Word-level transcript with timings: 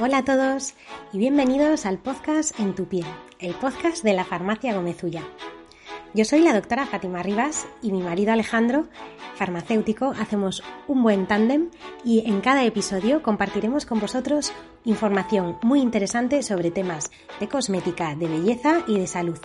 Hola 0.00 0.18
a 0.18 0.24
todos 0.24 0.74
y 1.12 1.18
bienvenidos 1.18 1.84
al 1.84 1.98
podcast 1.98 2.60
En 2.60 2.76
tu 2.76 2.84
piel, 2.84 3.04
el 3.40 3.52
podcast 3.54 4.04
de 4.04 4.12
la 4.12 4.24
farmacia 4.24 4.72
Gómezulla. 4.72 5.24
Yo 6.14 6.24
soy 6.24 6.40
la 6.40 6.54
doctora 6.54 6.86
Fátima 6.86 7.20
Rivas 7.24 7.66
y 7.82 7.90
mi 7.90 8.00
marido 8.00 8.30
Alejandro, 8.30 8.86
farmacéutico, 9.34 10.14
hacemos 10.16 10.62
un 10.86 11.02
buen 11.02 11.26
tándem 11.26 11.70
y 12.04 12.22
en 12.30 12.40
cada 12.40 12.64
episodio 12.64 13.24
compartiremos 13.24 13.86
con 13.86 13.98
vosotros 13.98 14.52
información 14.84 15.58
muy 15.62 15.80
interesante 15.80 16.44
sobre 16.44 16.70
temas 16.70 17.10
de 17.40 17.48
cosmética, 17.48 18.14
de 18.14 18.28
belleza 18.28 18.84
y 18.86 19.00
de 19.00 19.08
salud 19.08 19.40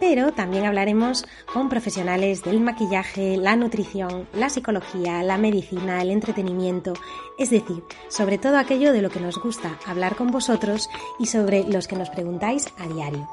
pero 0.00 0.32
también 0.32 0.64
hablaremos 0.64 1.26
con 1.52 1.68
profesionales 1.68 2.42
del 2.42 2.60
maquillaje, 2.60 3.36
la 3.36 3.56
nutrición, 3.56 4.28
la 4.32 4.50
psicología, 4.50 5.22
la 5.22 5.38
medicina, 5.38 6.02
el 6.02 6.10
entretenimiento, 6.10 6.94
es 7.38 7.50
decir, 7.50 7.82
sobre 8.08 8.38
todo 8.38 8.58
aquello 8.58 8.92
de 8.92 9.02
lo 9.02 9.10
que 9.10 9.20
nos 9.20 9.38
gusta 9.38 9.78
hablar 9.86 10.16
con 10.16 10.30
vosotros 10.30 10.88
y 11.18 11.26
sobre 11.26 11.64
los 11.64 11.88
que 11.88 11.96
nos 11.96 12.10
preguntáis 12.10 12.68
a 12.78 12.86
diario. 12.86 13.28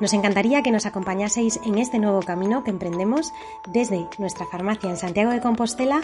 Nos 0.00 0.14
encantaría 0.14 0.62
que 0.62 0.72
nos 0.72 0.86
acompañaseis 0.86 1.60
en 1.64 1.78
este 1.78 2.00
nuevo 2.00 2.20
camino 2.22 2.64
que 2.64 2.70
emprendemos 2.70 3.32
desde 3.68 4.08
nuestra 4.18 4.46
farmacia 4.46 4.90
en 4.90 4.96
Santiago 4.96 5.30
de 5.30 5.40
Compostela 5.40 6.00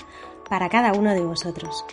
para 0.48 0.68
cada 0.68 0.92
uno 0.92 1.14
de 1.14 1.22
vosotros. 1.24 1.84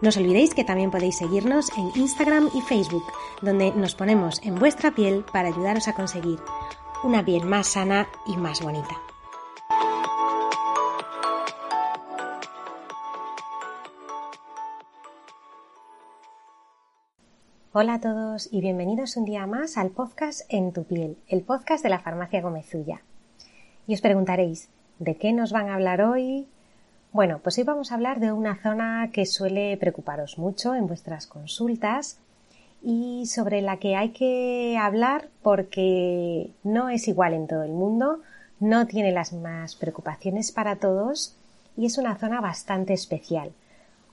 No 0.00 0.10
os 0.10 0.16
olvidéis 0.16 0.54
que 0.54 0.62
también 0.62 0.94
podéis 0.94 1.18
seguirnos 1.18 1.74
en 1.74 1.90
Instagram 1.98 2.50
y 2.54 2.60
Facebook, 2.62 3.02
donde 3.42 3.72
nos 3.72 3.96
ponemos 3.96 4.38
en 4.46 4.54
vuestra 4.54 4.94
piel 4.94 5.24
para 5.32 5.48
ayudaros 5.48 5.88
a 5.88 5.94
conseguir 5.94 6.38
una 7.02 7.24
piel 7.24 7.44
más 7.44 7.66
sana 7.74 8.06
y 8.24 8.36
más 8.36 8.62
bonita. 8.62 8.94
Hola 17.72 17.94
a 17.94 18.00
todos 18.00 18.48
y 18.52 18.60
bienvenidos 18.60 19.16
un 19.16 19.24
día 19.24 19.46
más 19.46 19.76
al 19.76 19.90
podcast 19.90 20.42
En 20.48 20.72
tu 20.72 20.84
piel, 20.84 21.18
el 21.26 21.42
podcast 21.42 21.82
de 21.82 21.90
la 21.90 21.98
farmacia 21.98 22.40
Gomezulla. 22.40 23.02
Y 23.88 23.94
os 23.94 24.00
preguntaréis, 24.00 24.70
¿de 25.00 25.16
qué 25.16 25.32
nos 25.32 25.50
van 25.50 25.68
a 25.68 25.74
hablar 25.74 26.02
hoy? 26.02 26.46
Bueno, 27.18 27.40
pues 27.42 27.58
hoy 27.58 27.64
vamos 27.64 27.90
a 27.90 27.96
hablar 27.96 28.20
de 28.20 28.30
una 28.30 28.62
zona 28.62 29.10
que 29.12 29.26
suele 29.26 29.76
preocuparos 29.76 30.38
mucho 30.38 30.76
en 30.76 30.86
vuestras 30.86 31.26
consultas 31.26 32.20
y 32.80 33.26
sobre 33.26 33.60
la 33.60 33.78
que 33.78 33.96
hay 33.96 34.10
que 34.10 34.78
hablar 34.80 35.28
porque 35.42 36.52
no 36.62 36.90
es 36.90 37.08
igual 37.08 37.34
en 37.34 37.48
todo 37.48 37.64
el 37.64 37.72
mundo, 37.72 38.20
no 38.60 38.86
tiene 38.86 39.10
las 39.10 39.32
mismas 39.32 39.74
preocupaciones 39.74 40.52
para 40.52 40.76
todos 40.76 41.34
y 41.76 41.86
es 41.86 41.98
una 41.98 42.14
zona 42.14 42.40
bastante 42.40 42.92
especial. 42.92 43.50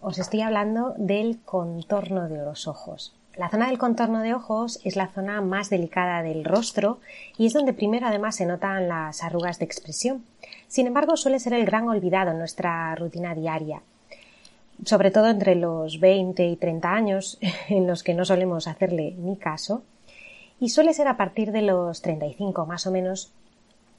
Os 0.01 0.17
estoy 0.17 0.41
hablando 0.41 0.95
del 0.97 1.39
contorno 1.45 2.27
de 2.27 2.43
los 2.43 2.67
ojos. 2.67 3.13
La 3.37 3.49
zona 3.49 3.67
del 3.67 3.77
contorno 3.77 4.21
de 4.21 4.33
ojos 4.33 4.79
es 4.85 4.95
la 4.95 5.07
zona 5.07 5.41
más 5.41 5.69
delicada 5.69 6.23
del 6.23 6.45
rostro 6.45 6.99
y 7.37 7.47
es 7.47 7.53
donde 7.53 7.73
primero 7.73 8.07
además 8.07 8.37
se 8.37 8.45
notan 8.45 8.87
las 8.87 9.23
arrugas 9.23 9.59
de 9.59 9.65
expresión. 9.65 10.23
Sin 10.69 10.87
embargo, 10.87 11.17
suele 11.17 11.39
ser 11.39 11.53
el 11.53 11.65
gran 11.65 11.89
olvidado 11.89 12.31
en 12.31 12.39
nuestra 12.39 12.95
rutina 12.95 13.35
diaria, 13.35 13.81
sobre 14.85 15.11
todo 15.11 15.27
entre 15.27 15.55
los 15.55 15.99
20 15.99 16.47
y 16.47 16.55
30 16.55 16.89
años, 16.89 17.37
en 17.67 17.87
los 17.87 18.03
que 18.03 18.13
no 18.13 18.23
solemos 18.23 18.67
hacerle 18.67 19.15
ni 19.17 19.35
caso, 19.35 19.83
y 20.61 20.69
suele 20.69 20.93
ser 20.93 21.09
a 21.09 21.17
partir 21.17 21.51
de 21.51 21.61
los 21.61 22.01
35 22.01 22.65
más 22.65 22.87
o 22.87 22.91
menos 22.91 23.33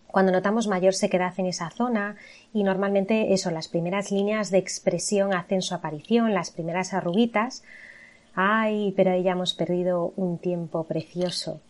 cuando 0.07 0.33
notamos 0.33 0.67
mayor 0.67 0.95
sequedad 0.95 1.35
en 1.37 1.45
esa 1.45 1.69
zona 1.69 2.17
y 2.55 2.63
normalmente 2.63 3.35
eso, 3.35 3.51
las 3.51 3.69
primeras 3.69 4.11
líneas 4.11 4.51
de 4.51 4.57
expresión 4.57 5.35
hacen 5.35 5.61
su 5.61 5.75
aparición, 5.75 6.33
las 6.33 6.51
primeras 6.51 6.95
arruguitas, 6.95 7.63
Ay, 8.39 8.93
pero 8.95 9.13
ahí 9.13 9.23
ya 9.23 9.33
hemos 9.33 9.55
perdido 9.55 10.13
un 10.15 10.37
tiempo 10.37 10.85
precioso. 10.85 11.63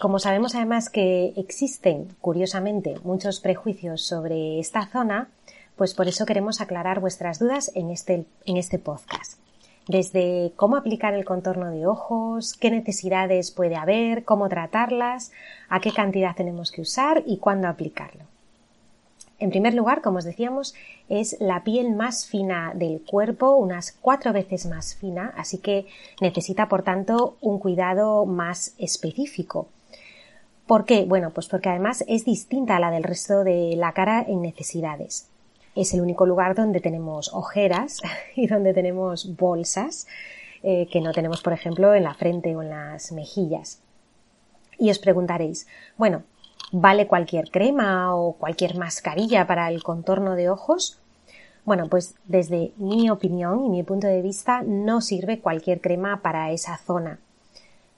Como 0.00 0.18
sabemos 0.18 0.56
además 0.56 0.90
que 0.90 1.32
existen, 1.36 2.08
curiosamente, 2.20 2.96
muchos 3.04 3.38
prejuicios 3.38 4.04
sobre 4.04 4.58
esta 4.58 4.86
zona, 4.86 5.28
pues 5.76 5.94
por 5.94 6.08
eso 6.08 6.26
queremos 6.26 6.60
aclarar 6.60 6.98
vuestras 6.98 7.38
dudas 7.38 7.70
en 7.76 7.90
este, 7.90 8.26
en 8.46 8.56
este 8.56 8.80
podcast. 8.80 9.40
Desde 9.86 10.52
cómo 10.56 10.76
aplicar 10.76 11.14
el 11.14 11.24
contorno 11.24 11.70
de 11.70 11.86
ojos, 11.86 12.54
qué 12.54 12.72
necesidades 12.72 13.52
puede 13.52 13.76
haber, 13.76 14.24
cómo 14.24 14.48
tratarlas, 14.48 15.30
a 15.68 15.78
qué 15.78 15.92
cantidad 15.92 16.34
tenemos 16.34 16.72
que 16.72 16.80
usar 16.80 17.22
y 17.26 17.38
cuándo 17.38 17.68
aplicarlo. 17.68 18.24
En 19.40 19.50
primer 19.50 19.74
lugar, 19.74 20.02
como 20.02 20.18
os 20.18 20.24
decíamos, 20.24 20.74
es 21.08 21.36
la 21.38 21.62
piel 21.62 21.94
más 21.94 22.26
fina 22.26 22.72
del 22.74 23.00
cuerpo, 23.02 23.54
unas 23.54 23.92
cuatro 23.92 24.32
veces 24.32 24.66
más 24.66 24.96
fina, 24.96 25.32
así 25.36 25.58
que 25.58 25.86
necesita, 26.20 26.68
por 26.68 26.82
tanto, 26.82 27.36
un 27.40 27.60
cuidado 27.60 28.26
más 28.26 28.74
específico. 28.78 29.68
¿Por 30.66 30.84
qué? 30.84 31.04
Bueno, 31.04 31.30
pues 31.30 31.46
porque 31.46 31.68
además 31.68 32.04
es 32.08 32.24
distinta 32.24 32.76
a 32.76 32.80
la 32.80 32.90
del 32.90 33.04
resto 33.04 33.44
de 33.44 33.74
la 33.76 33.92
cara 33.92 34.24
en 34.26 34.42
necesidades. 34.42 35.28
Es 35.76 35.94
el 35.94 36.00
único 36.00 36.26
lugar 36.26 36.56
donde 36.56 36.80
tenemos 36.80 37.32
ojeras 37.32 38.00
y 38.34 38.48
donde 38.48 38.74
tenemos 38.74 39.36
bolsas 39.36 40.08
eh, 40.64 40.88
que 40.90 41.00
no 41.00 41.12
tenemos, 41.12 41.42
por 41.42 41.52
ejemplo, 41.52 41.94
en 41.94 42.02
la 42.02 42.14
frente 42.14 42.56
o 42.56 42.62
en 42.62 42.70
las 42.70 43.12
mejillas. 43.12 43.80
Y 44.78 44.90
os 44.90 44.98
preguntaréis, 44.98 45.68
bueno, 45.96 46.24
¿Vale 46.70 47.06
cualquier 47.06 47.50
crema 47.50 48.14
o 48.14 48.34
cualquier 48.34 48.76
mascarilla 48.76 49.46
para 49.46 49.70
el 49.70 49.82
contorno 49.82 50.34
de 50.34 50.50
ojos? 50.50 50.98
Bueno, 51.64 51.88
pues 51.88 52.14
desde 52.26 52.72
mi 52.76 53.10
opinión 53.10 53.64
y 53.64 53.68
mi 53.68 53.82
punto 53.82 54.06
de 54.06 54.22
vista 54.22 54.62
no 54.62 55.00
sirve 55.00 55.40
cualquier 55.40 55.80
crema 55.80 56.20
para 56.20 56.50
esa 56.50 56.76
zona. 56.78 57.18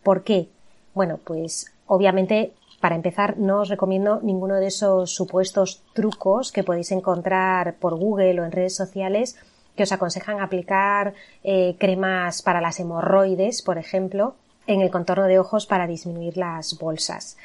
¿Por 0.03 0.23
qué? 0.23 0.49
Bueno, 0.95 1.19
pues 1.23 1.73
obviamente 1.87 2.53
para 2.81 2.97
empezar 2.97 3.39
no 3.39 3.61
os 3.61 3.69
recomiendo 3.69 4.21
ninguno 4.23 4.55
de 4.55 4.69
esos 4.69 5.11
supuestos 5.15 5.83
trucos 5.93 6.51
que 6.51 6.65
podéis 6.65 6.93
encontrar 6.93 7.75
por 7.75 7.97
Google 7.97 8.41
o 8.41 8.45
en 8.45 8.53
redes 8.53 8.75
sociales 8.75 9.37
que 9.77 9.83
os 9.83 9.93
aconsejan 9.93 10.41
aplicar 10.41 11.15
eh, 11.45 11.77
cremas 11.79 12.43
para 12.43 12.61
las 12.61 12.81
hemorroides, 12.81 13.63
por 13.63 13.79
ejemplo, 13.79 14.35
en 14.67 14.81
el 14.81 14.91
contorno 14.91 15.27
de 15.27 15.39
ojos 15.39 15.67
para 15.67 15.87
disminuir 15.87 16.37
las 16.37 16.79
bolsas. 16.79 17.37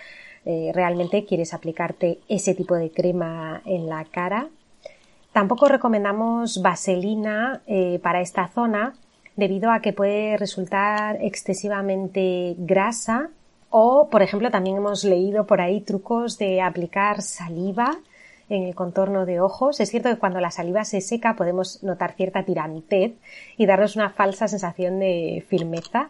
Eh, 0.46 0.72
realmente 0.74 1.26
quieres 1.26 1.54
aplicarte 1.54 2.20
ese 2.30 2.54
tipo 2.54 2.76
de 2.76 2.92
crema 2.92 3.62
en 3.66 3.88
la 3.88 4.06
cara. 4.06 4.48
Tampoco 5.34 5.68
recomendamos 5.68 6.62
vaselina 6.62 7.62
eh, 7.68 8.00
para 8.02 8.22
esta 8.22 8.48
zona 8.48 8.94
debido 9.36 9.72
a 9.72 9.82
que 9.82 9.92
puede 9.92 10.38
resultar 10.38 11.18
excesivamente 11.22 12.56
grasa 12.58 13.32
o, 13.70 14.08
por 14.10 14.22
ejemplo, 14.22 14.50
también 14.52 14.78
hemos 14.78 15.04
leído 15.04 15.46
por 15.46 15.60
ahí 15.60 15.82
trucos 15.82 16.38
de 16.38 16.62
aplicar 16.62 17.22
saliva 17.22 17.98
en 18.48 18.64
el 18.64 18.76
contorno 18.76 19.26
de 19.26 19.42
ojos. 19.42 19.80
Es 19.80 19.90
cierto 19.90 20.10
que 20.10 20.18
cuando 20.18 20.40
la 20.40 20.52
saliva 20.52 20.86
se 20.86 21.02
seca 21.02 21.36
podemos 21.36 21.84
notar 21.84 22.14
cierta 22.14 22.44
tirantez 22.44 23.16
y 23.58 23.66
darnos 23.66 23.96
una 23.96 24.12
falsa 24.12 24.48
sensación 24.48 25.00
de 25.00 25.44
firmeza, 25.50 26.10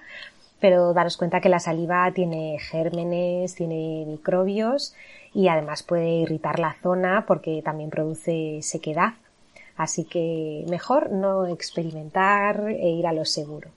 pero 0.59 0.93
daros 0.93 1.17
cuenta 1.17 1.41
que 1.41 1.49
la 1.49 1.59
saliva 1.59 2.11
tiene 2.13 2.57
gérmenes, 2.59 3.55
tiene 3.55 4.05
microbios 4.07 4.95
y 5.33 5.47
además 5.47 5.83
puede 5.83 6.09
irritar 6.09 6.59
la 6.59 6.75
zona 6.81 7.25
porque 7.27 7.61
también 7.63 7.89
produce 7.89 8.59
sequedad. 8.61 9.13
Así 9.77 10.05
que 10.05 10.65
mejor 10.69 11.11
no 11.11 11.47
experimentar 11.47 12.69
e 12.69 12.89
ir 12.89 13.07
a 13.07 13.13
lo 13.13 13.25
seguro. 13.25 13.69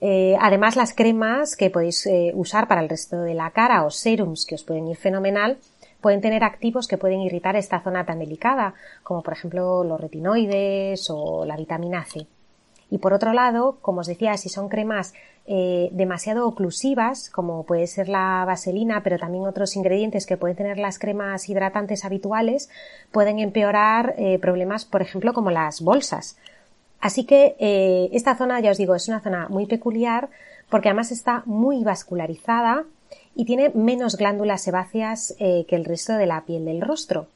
Eh, 0.00 0.36
además, 0.40 0.76
las 0.76 0.94
cremas 0.94 1.56
que 1.56 1.68
podéis 1.68 2.06
eh, 2.06 2.32
usar 2.34 2.66
para 2.68 2.80
el 2.80 2.88
resto 2.88 3.20
de 3.20 3.34
la 3.34 3.50
cara 3.50 3.84
o 3.84 3.90
serums 3.90 4.46
que 4.46 4.54
os 4.54 4.64
pueden 4.64 4.88
ir 4.88 4.96
fenomenal 4.96 5.58
pueden 6.00 6.22
tener 6.22 6.42
activos 6.44 6.88
que 6.88 6.96
pueden 6.96 7.20
irritar 7.20 7.56
esta 7.56 7.80
zona 7.80 8.06
tan 8.06 8.18
delicada, 8.18 8.72
como 9.02 9.22
por 9.22 9.34
ejemplo 9.34 9.84
los 9.84 10.00
retinoides 10.00 11.10
o 11.10 11.44
la 11.44 11.56
vitamina 11.56 12.04
C. 12.04 12.26
Y 12.90 12.98
por 12.98 13.12
otro 13.12 13.32
lado, 13.32 13.78
como 13.80 14.00
os 14.00 14.08
decía, 14.08 14.36
si 14.36 14.48
son 14.48 14.68
cremas 14.68 15.14
eh, 15.46 15.88
demasiado 15.92 16.46
oclusivas, 16.46 17.30
como 17.30 17.64
puede 17.64 17.86
ser 17.86 18.08
la 18.08 18.44
vaselina, 18.44 19.02
pero 19.02 19.18
también 19.18 19.46
otros 19.46 19.76
ingredientes 19.76 20.26
que 20.26 20.36
pueden 20.36 20.56
tener 20.56 20.78
las 20.78 20.98
cremas 20.98 21.48
hidratantes 21.48 22.04
habituales, 22.04 22.68
pueden 23.12 23.38
empeorar 23.38 24.14
eh, 24.18 24.38
problemas, 24.40 24.84
por 24.84 25.02
ejemplo, 25.02 25.32
como 25.32 25.50
las 25.50 25.80
bolsas. 25.80 26.36
Así 27.00 27.24
que 27.24 27.56
eh, 27.58 28.10
esta 28.12 28.36
zona, 28.36 28.60
ya 28.60 28.72
os 28.72 28.78
digo, 28.78 28.94
es 28.94 29.08
una 29.08 29.20
zona 29.20 29.48
muy 29.48 29.66
peculiar 29.66 30.28
porque 30.68 30.88
además 30.88 31.10
está 31.12 31.42
muy 31.46 31.82
vascularizada 31.84 32.84
y 33.34 33.44
tiene 33.44 33.70
menos 33.70 34.16
glándulas 34.16 34.62
sebáceas 34.62 35.34
que 35.38 35.66
el 35.70 35.84
resto 35.84 36.12
de 36.12 36.26
la 36.26 36.42
piel 36.42 36.64
del 36.64 36.80
rostro. 36.80 37.26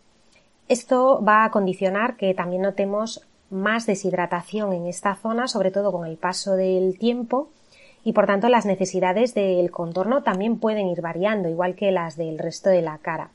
Esto 0.69 1.23
va 1.27 1.45
a 1.45 1.51
condicionar 1.51 2.17
que 2.17 2.33
también 2.35 2.63
notemos 2.63 3.27
más 3.55 3.87
deshidratación 3.87 4.73
en 4.73 4.87
esta 4.87 5.15
zona, 5.15 5.49
sobre 5.49 5.71
todo 5.71 5.93
con 5.93 6.07
el 6.07 6.17
paso 6.17 6.57
del 6.57 6.99
tiempo, 6.99 7.49
y 8.05 8.13
por 8.13 8.27
tanto 8.27 8.49
las 8.49 8.67
necesidades 8.67 9.33
del 9.35 9.71
contorno 9.71 10.23
también 10.23 10.59
pueden 10.59 10.89
ir 10.89 11.01
variando, 11.01 11.49
igual 11.49 11.75
que 11.75 11.91
las 11.91 12.17
del 12.17 12.39
resto 12.39 12.69
de 12.69 12.83
la 12.83 12.99
cara. 12.99 13.31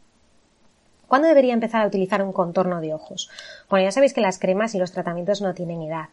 ¿Cuándo 1.07 1.27
debería 1.27 1.53
empezar 1.53 1.81
a 1.81 1.87
utilizar 1.87 2.21
un 2.21 2.33
contorno 2.33 2.81
de 2.81 2.93
ojos? 2.93 3.31
Bueno, 3.67 3.85
ya 3.85 3.91
sabéis 3.91 4.13
que 4.13 4.21
las 4.21 4.37
cremas 4.37 4.75
y 4.75 4.77
los 4.77 4.91
tratamientos 4.91 5.41
no 5.41 5.55
tienen 5.55 5.81
edad, 5.81 6.09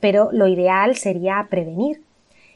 pero 0.00 0.30
lo 0.32 0.48
ideal 0.48 0.96
sería 0.96 1.46
prevenir. 1.50 2.02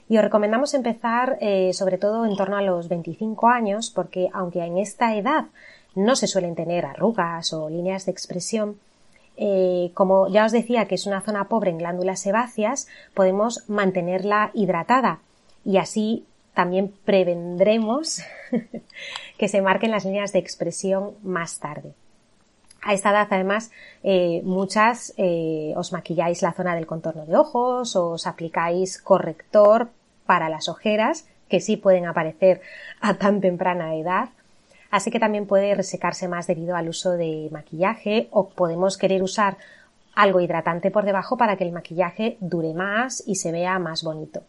Y 0.08 0.16
os 0.16 0.24
recomendamos 0.24 0.72
empezar 0.72 1.36
eh, 1.40 1.72
sobre 1.74 1.98
todo 1.98 2.24
en 2.24 2.36
torno 2.36 2.56
a 2.56 2.62
los 2.62 2.88
25 2.88 3.48
años 3.48 3.90
porque 3.90 4.30
aunque 4.32 4.64
en 4.64 4.78
esta 4.78 5.14
edad 5.14 5.46
no 5.94 6.16
se 6.16 6.26
suelen 6.26 6.54
tener 6.54 6.86
arrugas 6.86 7.52
o 7.52 7.68
líneas 7.68 8.06
de 8.06 8.12
expresión, 8.12 8.78
eh, 9.36 9.90
como 9.94 10.28
ya 10.28 10.44
os 10.44 10.52
decía 10.52 10.86
que 10.86 10.94
es 10.94 11.06
una 11.06 11.20
zona 11.20 11.48
pobre 11.48 11.70
en 11.70 11.78
glándulas 11.78 12.20
sebáceas, 12.20 12.88
podemos 13.14 13.68
mantenerla 13.68 14.50
hidratada 14.54 15.20
y 15.64 15.78
así 15.78 16.24
también 16.54 16.94
prevendremos 17.04 18.22
que 19.38 19.48
se 19.48 19.60
marquen 19.60 19.90
las 19.90 20.04
líneas 20.04 20.32
de 20.32 20.38
expresión 20.38 21.14
más 21.22 21.58
tarde. 21.58 21.94
A 22.84 22.92
esta 22.92 23.10
edad, 23.10 23.28
además, 23.30 23.70
eh, 24.02 24.42
muchas 24.44 25.14
eh, 25.16 25.72
os 25.74 25.92
maquilláis 25.92 26.42
la 26.42 26.52
zona 26.52 26.74
del 26.74 26.86
contorno 26.86 27.24
de 27.24 27.34
ojos 27.34 27.96
os 27.96 28.26
aplicáis 28.26 29.00
corrector 29.00 29.88
para 30.26 30.50
las 30.50 30.68
ojeras, 30.68 31.26
que 31.48 31.60
sí 31.60 31.76
pueden 31.76 32.04
aparecer 32.06 32.60
a 33.00 33.14
tan 33.14 33.40
temprana 33.40 33.94
edad. 33.94 34.28
Así 34.94 35.10
que 35.10 35.18
también 35.18 35.48
puede 35.48 35.74
resecarse 35.74 36.28
más 36.28 36.46
debido 36.46 36.76
al 36.76 36.88
uso 36.88 37.14
de 37.14 37.48
maquillaje 37.50 38.28
o 38.30 38.50
podemos 38.50 38.96
querer 38.96 39.24
usar 39.24 39.56
algo 40.14 40.40
hidratante 40.40 40.92
por 40.92 41.04
debajo 41.04 41.36
para 41.36 41.56
que 41.56 41.64
el 41.64 41.72
maquillaje 41.72 42.36
dure 42.38 42.74
más 42.74 43.20
y 43.26 43.34
se 43.34 43.50
vea 43.50 43.80
más 43.80 44.04
bonito. 44.04 44.44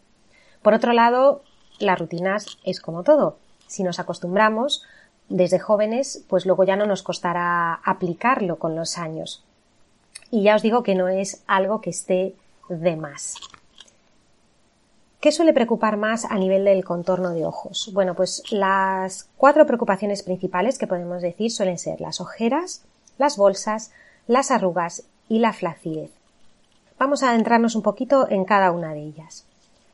Por 0.61 0.75
otro 0.75 0.93
lado, 0.93 1.41
las 1.79 1.97
rutinas 1.97 2.59
es 2.63 2.79
como 2.79 3.01
todo. 3.01 3.39
Si 3.65 3.81
nos 3.81 3.97
acostumbramos, 3.97 4.83
desde 5.29 5.57
jóvenes, 5.57 6.23
pues 6.29 6.45
luego 6.45 6.63
ya 6.63 6.75
no 6.75 6.85
nos 6.85 7.01
costará 7.01 7.81
aplicarlo 7.83 8.59
con 8.59 8.75
los 8.75 8.99
años. 8.99 9.43
Y 10.29 10.43
ya 10.43 10.57
os 10.57 10.61
digo 10.61 10.83
que 10.83 10.93
no 10.93 11.07
es 11.07 11.43
algo 11.47 11.81
que 11.81 11.89
esté 11.89 12.35
de 12.69 12.95
más. 12.95 13.33
¿Qué 15.25 15.31
suele 15.31 15.53
preocupar 15.53 15.97
más 15.97 16.25
a 16.25 16.37
nivel 16.37 16.65
del 16.65 16.85
contorno 16.85 17.31
de 17.31 17.47
ojos? 17.47 17.89
Bueno, 17.95 18.13
pues 18.13 18.43
las 18.51 19.27
cuatro 19.37 19.65
preocupaciones 19.65 20.21
principales 20.21 20.77
que 20.77 20.85
podemos 20.85 21.23
decir 21.23 21.49
suelen 21.49 21.79
ser 21.79 21.99
las 21.99 22.21
ojeras, 22.21 22.83
las 23.17 23.35
bolsas, 23.35 23.91
las 24.27 24.51
arrugas 24.51 25.07
y 25.27 25.39
la 25.39 25.51
flacidez. 25.51 26.11
Vamos 26.99 27.23
a 27.23 27.31
adentrarnos 27.31 27.75
un 27.75 27.81
poquito 27.81 28.29
en 28.29 28.45
cada 28.45 28.71
una 28.71 28.93
de 28.93 28.99
ellas. 28.99 29.47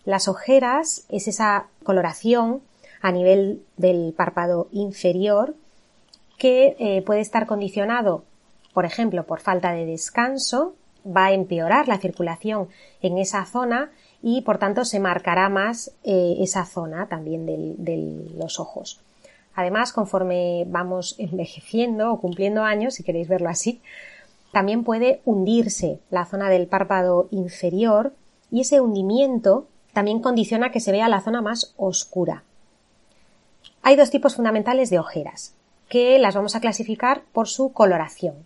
Las 0.04 0.28
ojeras 0.28 1.06
es 1.08 1.30
esa 1.30 1.68
coloración 1.84 2.62
a 3.02 3.14
nivel 3.14 3.64
del 3.78 4.14
párpado 4.14 4.68
inferior 4.74 5.56
que 6.38 6.76
eh, 6.78 7.04
puede 7.04 7.22
estar 7.22 7.48
condicionado, 7.48 8.26
por 8.74 8.84
ejemplo, 8.84 9.24
por 9.26 9.40
falta 9.40 9.72
de 9.72 9.86
descanso, 9.86 10.76
va 11.08 11.28
a 11.28 11.32
empeorar 11.32 11.88
la 11.88 12.00
circulación 12.00 12.68
en 13.02 13.18
esa 13.18 13.46
zona 13.46 13.92
y 14.22 14.42
por 14.42 14.58
tanto 14.58 14.86
se 14.86 15.00
marcará 15.00 15.50
más 15.50 15.92
eh, 16.04 16.38
esa 16.40 16.66
zona 16.66 17.08
también 17.08 17.46
de 17.46 18.28
los 18.38 18.60
ojos. 18.60 19.00
Además, 19.56 19.94
conforme 19.94 20.66
vamos 20.68 21.16
envejeciendo 21.20 22.12
o 22.12 22.20
cumpliendo 22.20 22.64
años, 22.64 22.96
si 22.96 23.04
queréis 23.04 23.28
verlo 23.28 23.50
así, 23.50 23.82
también 24.52 24.84
puede 24.84 25.22
hundirse 25.26 26.00
la 26.10 26.26
zona 26.26 26.50
del 26.50 26.68
párpado 26.68 27.28
inferior 27.32 28.14
y 28.52 28.62
ese 28.62 28.82
hundimiento 28.82 29.68
también 29.94 30.22
condiciona 30.22 30.72
que 30.72 30.80
se 30.80 30.92
vea 30.92 31.10
la 31.10 31.22
zona 31.22 31.42
más 31.42 31.74
oscura. 31.78 32.44
Hay 33.82 33.96
dos 33.96 34.10
tipos 34.10 34.36
fundamentales 34.36 34.90
de 34.90 35.00
ojeras, 35.00 35.54
que 35.90 36.20
las 36.20 36.36
vamos 36.36 36.56
a 36.56 36.60
clasificar 36.60 37.24
por 37.34 37.48
su 37.48 37.74
coloración. 37.74 38.46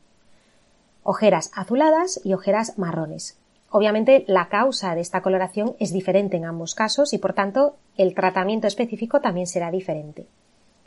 Ojeras 1.03 1.51
azuladas 1.53 2.21
y 2.23 2.33
ojeras 2.33 2.77
marrones. 2.77 3.37
Obviamente 3.77 4.23
la 4.27 4.47
causa 4.47 4.95
de 4.95 5.01
esta 5.01 5.21
coloración 5.21 5.75
es 5.79 5.91
diferente 5.91 6.37
en 6.37 6.45
ambos 6.45 6.75
casos 6.75 7.11
y 7.11 7.17
por 7.17 7.33
tanto 7.33 7.75
el 7.97 8.15
tratamiento 8.15 8.67
específico 8.67 9.19
también 9.19 9.47
será 9.47 9.69
diferente. 9.69 10.27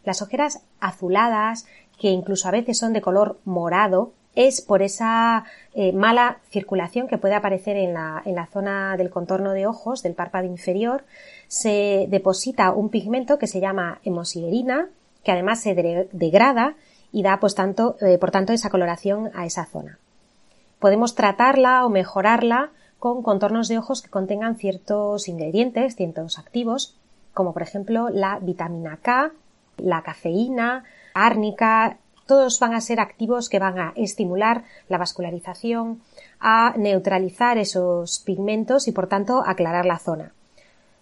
Las 0.04 0.22
ojeras 0.22 0.62
azuladas, 0.80 1.66
que 2.00 2.08
incluso 2.08 2.48
a 2.48 2.50
veces 2.50 2.78
son 2.78 2.94
de 2.94 3.02
color 3.02 3.40
morado, 3.44 4.12
es 4.34 4.62
por 4.62 4.80
esa 4.80 5.44
eh, 5.74 5.92
mala 5.92 6.38
circulación 6.48 7.08
que 7.08 7.18
puede 7.18 7.34
aparecer 7.34 7.76
en 7.76 7.92
la, 7.92 8.22
en 8.24 8.36
la 8.36 8.46
zona 8.46 8.96
del 8.96 9.10
contorno 9.10 9.52
de 9.52 9.66
ojos, 9.66 10.02
del 10.02 10.14
párpado 10.14 10.46
inferior, 10.46 11.04
se 11.46 12.06
deposita 12.08 12.72
un 12.72 12.88
pigmento 12.88 13.38
que 13.38 13.48
se 13.48 13.60
llama 13.60 14.00
hemosiderina, 14.02 14.88
que 15.24 15.32
además 15.32 15.60
se 15.60 15.74
degrada 15.74 16.74
y 17.12 17.22
da 17.22 17.38
pues 17.38 17.54
tanto, 17.54 17.98
eh, 18.00 18.16
por 18.16 18.30
tanto 18.30 18.54
esa 18.54 18.70
coloración 18.70 19.30
a 19.34 19.44
esa 19.44 19.66
zona. 19.66 19.98
Podemos 20.78 21.14
tratarla 21.14 21.84
o 21.84 21.90
mejorarla 21.90 22.70
con 22.98 23.22
contornos 23.22 23.68
de 23.68 23.78
ojos 23.78 24.02
que 24.02 24.10
contengan 24.10 24.56
ciertos 24.56 25.28
ingredientes, 25.28 25.96
ciertos 25.96 26.38
activos, 26.38 26.96
como 27.32 27.52
por 27.52 27.62
ejemplo 27.62 28.08
la 28.08 28.38
vitamina 28.40 28.98
K, 29.00 29.32
la 29.76 30.02
cafeína, 30.02 30.84
árnica, 31.14 31.98
todos 32.26 32.60
van 32.60 32.74
a 32.74 32.80
ser 32.80 33.00
activos 33.00 33.48
que 33.48 33.58
van 33.58 33.78
a 33.78 33.92
estimular 33.96 34.64
la 34.88 34.98
vascularización, 34.98 36.02
a 36.40 36.74
neutralizar 36.76 37.56
esos 37.56 38.18
pigmentos 38.18 38.86
y 38.86 38.92
por 38.92 39.06
tanto 39.06 39.42
aclarar 39.46 39.86
la 39.86 39.98
zona. 39.98 40.32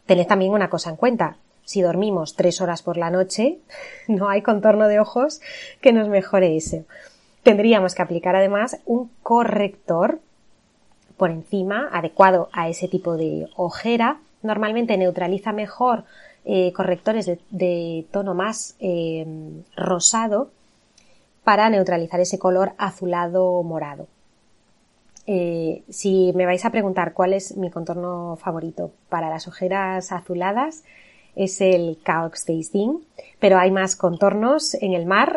Tened 0.06 0.26
también 0.26 0.52
una 0.52 0.70
cosa 0.70 0.90
en 0.90 0.96
cuenta. 0.96 1.36
Si 1.64 1.82
dormimos 1.82 2.36
tres 2.36 2.60
horas 2.60 2.82
por 2.82 2.96
la 2.96 3.10
noche, 3.10 3.58
no 4.08 4.28
hay 4.28 4.42
contorno 4.42 4.86
de 4.86 5.00
ojos 5.00 5.40
que 5.80 5.92
nos 5.92 6.08
mejore 6.08 6.56
eso. 6.56 6.84
Tendríamos 7.42 7.94
que 7.94 8.02
aplicar 8.02 8.36
además 8.36 8.78
un 8.86 9.10
corrector 9.22 10.20
por 11.16 11.30
encima 11.30 11.88
adecuado 11.92 12.48
a 12.52 12.68
ese 12.68 12.88
tipo 12.88 13.16
de 13.16 13.48
ojera. 13.56 14.18
Normalmente 14.42 14.96
neutraliza 14.96 15.52
mejor 15.52 16.04
eh, 16.44 16.72
correctores 16.72 17.26
de, 17.50 18.06
tono 18.10 18.34
más 18.34 18.76
eh, 18.78 19.26
rosado 19.76 20.50
para 21.42 21.70
neutralizar 21.70 22.20
ese 22.20 22.38
color 22.38 22.72
azulado 22.78 23.62
morado. 23.62 24.08
Eh, 25.26 25.82
si 25.88 26.32
me 26.36 26.46
vais 26.46 26.64
a 26.64 26.70
preguntar 26.70 27.12
cuál 27.12 27.32
es 27.32 27.56
mi 27.56 27.70
contorno 27.70 28.36
favorito 28.36 28.92
para 29.08 29.28
las 29.28 29.48
ojeras 29.48 30.12
azuladas, 30.12 30.84
es 31.36 31.60
el 31.60 31.98
Caox 32.02 32.46
Daisy, 32.46 32.90
pero 33.38 33.58
hay 33.58 33.70
más 33.70 33.94
contornos 33.94 34.74
en 34.74 34.94
el 34.94 35.06
mar 35.06 35.36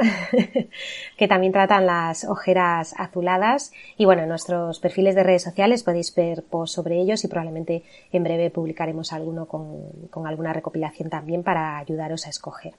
que 1.17 1.27
también 1.27 1.53
tratan 1.53 1.85
las 1.85 2.23
ojeras 2.23 2.95
azuladas 2.97 3.71
y 3.97 4.05
bueno, 4.05 4.23
en 4.23 4.29
nuestros 4.29 4.79
perfiles 4.79 5.13
de 5.13 5.23
redes 5.23 5.43
sociales 5.43 5.83
podéis 5.83 6.15
ver 6.15 6.41
posts 6.43 6.73
sobre 6.73 6.99
ellos 6.99 7.23
y 7.23 7.27
probablemente 7.27 7.83
en 8.11 8.23
breve 8.23 8.49
publicaremos 8.49 9.13
alguno 9.13 9.45
con 9.45 10.25
alguna 10.25 10.53
recopilación 10.53 11.09
también 11.09 11.43
para 11.43 11.77
ayudaros 11.77 12.25
a 12.25 12.29
escoger. 12.29 12.73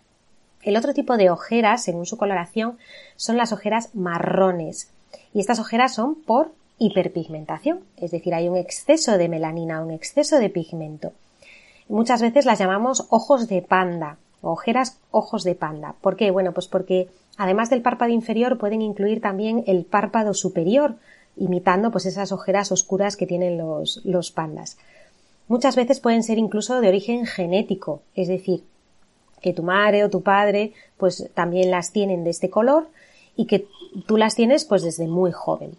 El 0.63 0.77
otro 0.77 0.93
tipo 0.93 1.17
de 1.17 1.31
ojeras, 1.31 1.85
según 1.85 2.05
su 2.05 2.19
coloración, 2.19 2.79
son 3.17 3.37
las 3.37 3.53
ojeras 3.53 3.95
marrones. 3.95 4.91
Y 5.33 5.41
estas 5.41 5.59
ojeras 5.59 5.95
son 5.95 6.17
por 6.17 6.53
hiperpigmentación, 6.79 7.81
es 7.97 8.11
decir, 8.11 8.35
hay 8.35 8.49
un 8.49 8.57
exceso 8.57 9.17
de 9.19 9.29
melanina, 9.29 9.83
un 9.83 9.91
exceso 9.91 10.39
de 10.39 10.51
pigmento. 10.51 11.13
Muchas 11.91 12.23
veces 12.23 12.47
las 12.47 12.61
llamamos 12.61 13.09
ojos 13.11 13.49
de 13.49 13.63
panda, 13.63 14.17
ojeras 14.43 15.01
ojos 15.11 15.43
de 15.43 15.57
panda. 15.57 15.97
¿Por 16.01 16.15
qué? 16.15 16.31
Bueno, 16.31 16.53
pues 16.53 16.69
porque 16.69 17.09
además 17.37 17.69
del 17.69 17.83
párpado 17.83 18.13
inferior 18.13 18.59
pueden 18.59 18.81
incluir 18.81 19.21
también 19.21 19.65
el 19.67 19.85
párpado 19.85 20.33
superior, 20.33 20.95
imitando 21.37 21.91
pues 21.91 22.07
esas 22.07 22.31
ojeras 22.31 22.71
oscuras 22.71 23.17
que 23.17 23.27
tienen 23.27 23.59
los, 23.59 24.03
los 24.05 24.31
pandas. 24.31 24.79
Muchas 25.49 25.75
veces 25.75 25.99
pueden 25.99 26.23
ser 26.23 26.39
incluso 26.39 26.81
de 26.81 26.87
origen 26.87 27.27
genético, 27.27 28.03
es 28.15 28.29
decir, 28.29 28.63
que 29.43 29.53
tu 29.53 29.65
madre 29.65 30.05
o 30.05 30.11
tu 30.11 30.23
padre 30.23 30.73
pues 30.97 31.29
también 31.35 31.73
las 31.73 31.91
tienen 31.91 32.23
de 32.23 32.31
este 32.31 32.51
color 32.51 32.89
y 33.35 33.47
que 33.47 33.67
tú 34.07 34.17
las 34.17 34.37
tienes 34.37 34.65
pues 34.65 34.83
desde 34.83 35.09
muy 35.09 35.33
joven. 35.33 35.73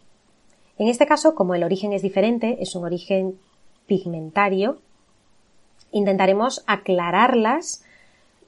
En 0.78 0.90
este 0.90 1.06
caso, 1.06 1.36
como 1.36 1.56
el 1.56 1.64
origen 1.64 1.94
es 1.94 2.02
diferente, 2.02 2.58
es 2.60 2.76
un 2.76 2.84
origen 2.84 3.40
pigmentario, 3.88 4.80
intentaremos 5.92 6.64
aclararlas, 6.68 7.84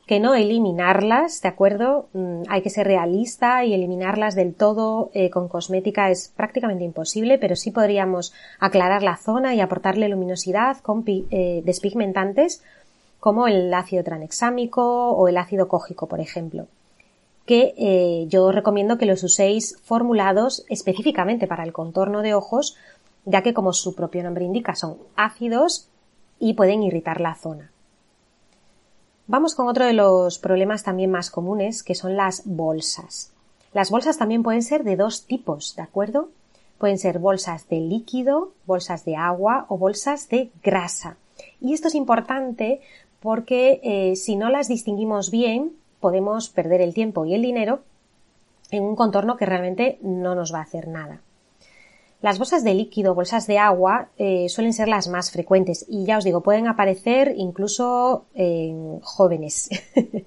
que 0.05 0.19
no 0.19 0.35
eliminarlas, 0.35 1.41
¿de 1.41 1.47
acuerdo? 1.47 2.07
Mm, 2.13 2.43
hay 2.49 2.61
que 2.61 2.69
ser 2.69 2.87
realista 2.87 3.63
y 3.63 3.73
eliminarlas 3.73 4.35
del 4.35 4.53
todo 4.53 5.11
eh, 5.13 5.29
con 5.29 5.47
cosmética 5.47 6.09
es 6.09 6.31
prácticamente 6.35 6.83
imposible, 6.83 7.37
pero 7.37 7.55
sí 7.55 7.71
podríamos 7.71 8.33
aclarar 8.59 9.01
la 9.01 9.15
zona 9.15 9.55
y 9.55 9.61
aportarle 9.61 10.09
luminosidad 10.09 10.77
con 10.79 11.05
eh, 11.07 11.61
despigmentantes 11.63 12.61
como 13.19 13.47
el 13.47 13.73
ácido 13.73 14.03
tranexámico 14.03 15.11
o 15.11 15.29
el 15.29 15.37
ácido 15.37 15.69
cógico, 15.69 16.07
por 16.07 16.19
ejemplo, 16.19 16.67
que 17.45 17.73
eh, 17.77 18.25
yo 18.27 18.51
recomiendo 18.51 18.97
que 18.97 19.05
los 19.05 19.23
uséis 19.23 19.77
formulados 19.83 20.65
específicamente 20.67 21.47
para 21.47 21.63
el 21.63 21.71
contorno 21.71 22.21
de 22.21 22.33
ojos, 22.33 22.75
ya 23.23 23.41
que 23.41 23.53
como 23.53 23.71
su 23.71 23.95
propio 23.95 24.23
nombre 24.23 24.43
indica 24.43 24.75
son 24.75 24.97
ácidos 25.15 25.87
y 26.39 26.53
pueden 26.53 26.83
irritar 26.83 27.21
la 27.21 27.35
zona. 27.35 27.71
Vamos 29.27 29.55
con 29.55 29.67
otro 29.67 29.85
de 29.85 29.93
los 29.93 30.37
problemas 30.37 30.83
también 30.83 31.09
más 31.09 31.31
comunes, 31.31 31.81
que 31.81 31.95
son 31.95 32.17
las 32.17 32.43
bolsas. 32.45 33.31
Las 33.73 33.89
bolsas 33.89 34.17
también 34.17 34.43
pueden 34.43 34.61
ser 34.61 34.83
de 34.83 34.97
dos 34.97 35.25
tipos, 35.25 35.75
¿de 35.75 35.81
acuerdo? 35.81 36.29
Pueden 36.77 36.97
ser 36.97 37.19
bolsas 37.19 37.67
de 37.69 37.79
líquido, 37.79 38.51
bolsas 38.65 39.05
de 39.05 39.15
agua 39.15 39.65
o 39.69 39.77
bolsas 39.77 40.27
de 40.29 40.51
grasa 40.61 41.17
Y 41.61 41.73
esto 41.73 41.87
es 41.87 41.95
importante 41.95 42.81
porque 43.21 43.79
eh, 43.83 44.15
si 44.17 44.35
no 44.35 44.49
las 44.49 44.67
distinguimos 44.67 45.31
bien, 45.31 45.71
podemos 46.01 46.49
perder 46.49 46.81
el 46.81 46.93
tiempo 46.93 47.25
y 47.25 47.33
el 47.33 47.41
dinero 47.41 47.79
en 48.69 48.83
un 48.83 48.95
contorno 48.97 49.37
que 49.37 49.45
realmente 49.45 49.97
no 50.01 50.35
nos 50.35 50.53
va 50.53 50.59
a 50.59 50.63
hacer 50.63 50.89
nada. 50.89 51.21
Las 52.23 52.39
bolsas 52.39 52.63
de 52.63 52.73
líquido, 52.73 53.15
bolsas 53.15 53.47
de 53.47 53.59
agua, 53.59 54.07
eh, 54.17 54.47
suelen 54.47 54.71
ser 54.71 54.87
las 54.87 55.09
más 55.09 55.29
frecuentes 55.29 55.85
y 55.89 56.05
ya 56.05 56.17
os 56.17 56.23
digo, 56.23 56.39
pueden 56.39 56.67
aparecer 56.67 57.33
incluso 57.35 58.27
en 58.33 59.01
jóvenes. 59.01 59.69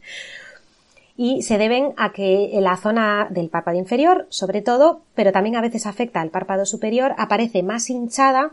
y 1.16 1.40
se 1.40 1.56
deben 1.56 1.94
a 1.96 2.12
que 2.12 2.50
la 2.60 2.76
zona 2.76 3.28
del 3.30 3.48
párpado 3.48 3.78
inferior, 3.78 4.26
sobre 4.28 4.60
todo, 4.60 5.00
pero 5.14 5.32
también 5.32 5.56
a 5.56 5.62
veces 5.62 5.86
afecta 5.86 6.20
al 6.20 6.28
párpado 6.28 6.66
superior, 6.66 7.14
aparece 7.16 7.62
más 7.62 7.88
hinchada 7.88 8.50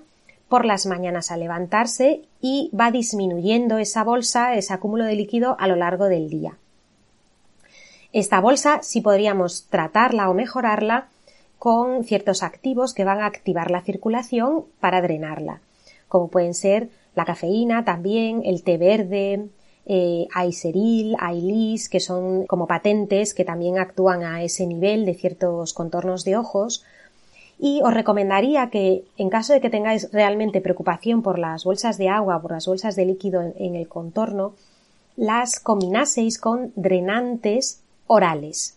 por 0.48 0.64
las 0.64 0.86
mañanas 0.86 1.30
al 1.30 1.42
levantarse 1.42 2.22
y 2.40 2.72
va 2.74 2.92
disminuyendo 2.92 3.78
esa 3.78 4.06
bolsa, 4.06 4.56
ese 4.56 4.72
acúmulo 4.72 5.04
de 5.04 5.18
líquido 5.18 5.58
a 5.60 5.68
lo 5.68 5.76
largo 5.76 6.06
del 6.06 6.30
día. 6.30 6.58
Esta 8.14 8.40
bolsa 8.40 8.80
sí 8.84 9.02
podríamos 9.02 9.68
tratarla 9.70 10.30
o 10.30 10.34
mejorarla 10.34 11.10
con 11.63 12.03
ciertos 12.03 12.43
activos 12.43 12.93
que 12.93 13.05
van 13.05 13.22
a 13.22 13.25
activar 13.25 13.72
la 13.72 13.84
circulación 13.84 14.65
para 14.82 15.01
drenarla, 15.01 15.62
como 16.10 16.27
pueden 16.27 16.53
ser 16.53 16.89
la 17.15 17.24
cafeína 17.24 17.86
también, 17.86 18.41
el 18.43 18.63
té 18.63 18.77
verde, 18.77 19.48
eh, 19.86 20.27
Aiseril, 20.36 21.15
Ailis, 21.17 21.88
que 21.88 22.01
son 22.01 22.46
como 22.48 22.67
patentes 22.67 23.34
que 23.34 23.46
también 23.46 23.79
actúan 23.79 24.24
a 24.24 24.43
ese 24.43 24.67
nivel 24.67 25.05
de 25.05 25.13
ciertos 25.13 25.74
contornos 25.74 26.25
de 26.25 26.36
ojos, 26.36 26.84
y 27.58 27.79
os 27.82 27.93
recomendaría 27.93 28.70
que, 28.70 29.05
en 29.15 29.29
caso 29.29 29.53
de 29.53 29.62
que 29.62 29.70
tengáis 29.70 30.12
realmente 30.12 30.60
preocupación 30.60 31.22
por 31.22 31.39
las 31.39 31.63
bolsas 31.63 31.98
de 31.98 32.10
agua, 32.10 32.41
por 32.41 32.51
las 32.51 32.67
bolsas 32.67 32.98
de 32.98 33.05
líquido 33.05 33.41
en, 33.41 33.75
el 33.75 33.88
contorno, 33.88 34.53
las 35.15 35.62
combinaseis 35.62 36.39
con 36.39 36.74
drenantes 36.75 37.79
orales. 38.08 38.75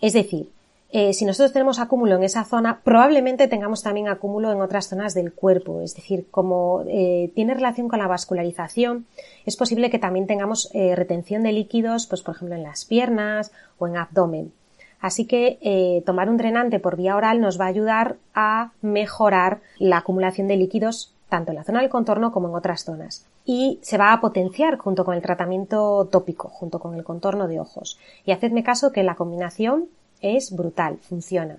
Es 0.00 0.14
decir, 0.14 0.50
eh, 0.90 1.12
si 1.12 1.26
nosotros 1.26 1.52
tenemos 1.52 1.78
acúmulo 1.80 2.16
en 2.16 2.22
esa 2.22 2.44
zona, 2.44 2.80
probablemente 2.82 3.46
tengamos 3.46 3.82
también 3.82 4.08
acúmulo 4.08 4.50
en 4.52 4.62
otras 4.62 4.88
zonas 4.88 5.12
del 5.12 5.32
cuerpo. 5.32 5.82
Es 5.82 5.94
decir, 5.94 6.26
como 6.30 6.84
eh, 6.88 7.30
tiene 7.34 7.54
relación 7.54 7.88
con 7.88 7.98
la 7.98 8.06
vascularización, 8.06 9.06
es 9.44 9.56
posible 9.56 9.90
que 9.90 9.98
también 9.98 10.26
tengamos 10.26 10.70
eh, 10.72 10.96
retención 10.96 11.42
de 11.42 11.52
líquidos, 11.52 12.06
pues 12.06 12.22
por 12.22 12.36
ejemplo 12.36 12.56
en 12.56 12.62
las 12.62 12.86
piernas 12.86 13.52
o 13.78 13.86
en 13.86 13.96
abdomen. 13.96 14.52
Así 15.00 15.26
que 15.26 16.02
tomar 16.04 16.28
un 16.28 16.38
drenante 16.38 16.80
por 16.80 16.96
vía 16.96 17.14
oral 17.14 17.40
nos 17.40 17.60
va 17.60 17.66
a 17.66 17.68
ayudar 17.68 18.16
a 18.34 18.72
mejorar 18.82 19.60
la 19.78 19.98
acumulación 19.98 20.48
de 20.48 20.56
líquidos 20.56 21.14
tanto 21.28 21.52
en 21.52 21.56
la 21.56 21.62
zona 21.62 21.80
del 21.80 21.88
contorno 21.88 22.32
como 22.32 22.48
en 22.48 22.56
otras 22.56 22.82
zonas. 22.82 23.24
Y 23.44 23.78
se 23.82 23.96
va 23.96 24.12
a 24.12 24.20
potenciar 24.20 24.76
junto 24.76 25.04
con 25.04 25.14
el 25.14 25.22
tratamiento 25.22 26.08
tópico, 26.10 26.48
junto 26.48 26.80
con 26.80 26.96
el 26.96 27.04
contorno 27.04 27.46
de 27.46 27.60
ojos. 27.60 27.96
Y 28.24 28.32
hacedme 28.32 28.64
caso 28.64 28.90
que 28.90 29.04
la 29.04 29.14
combinación 29.14 29.88
es 30.20 30.54
brutal, 30.54 30.98
funciona. 31.00 31.58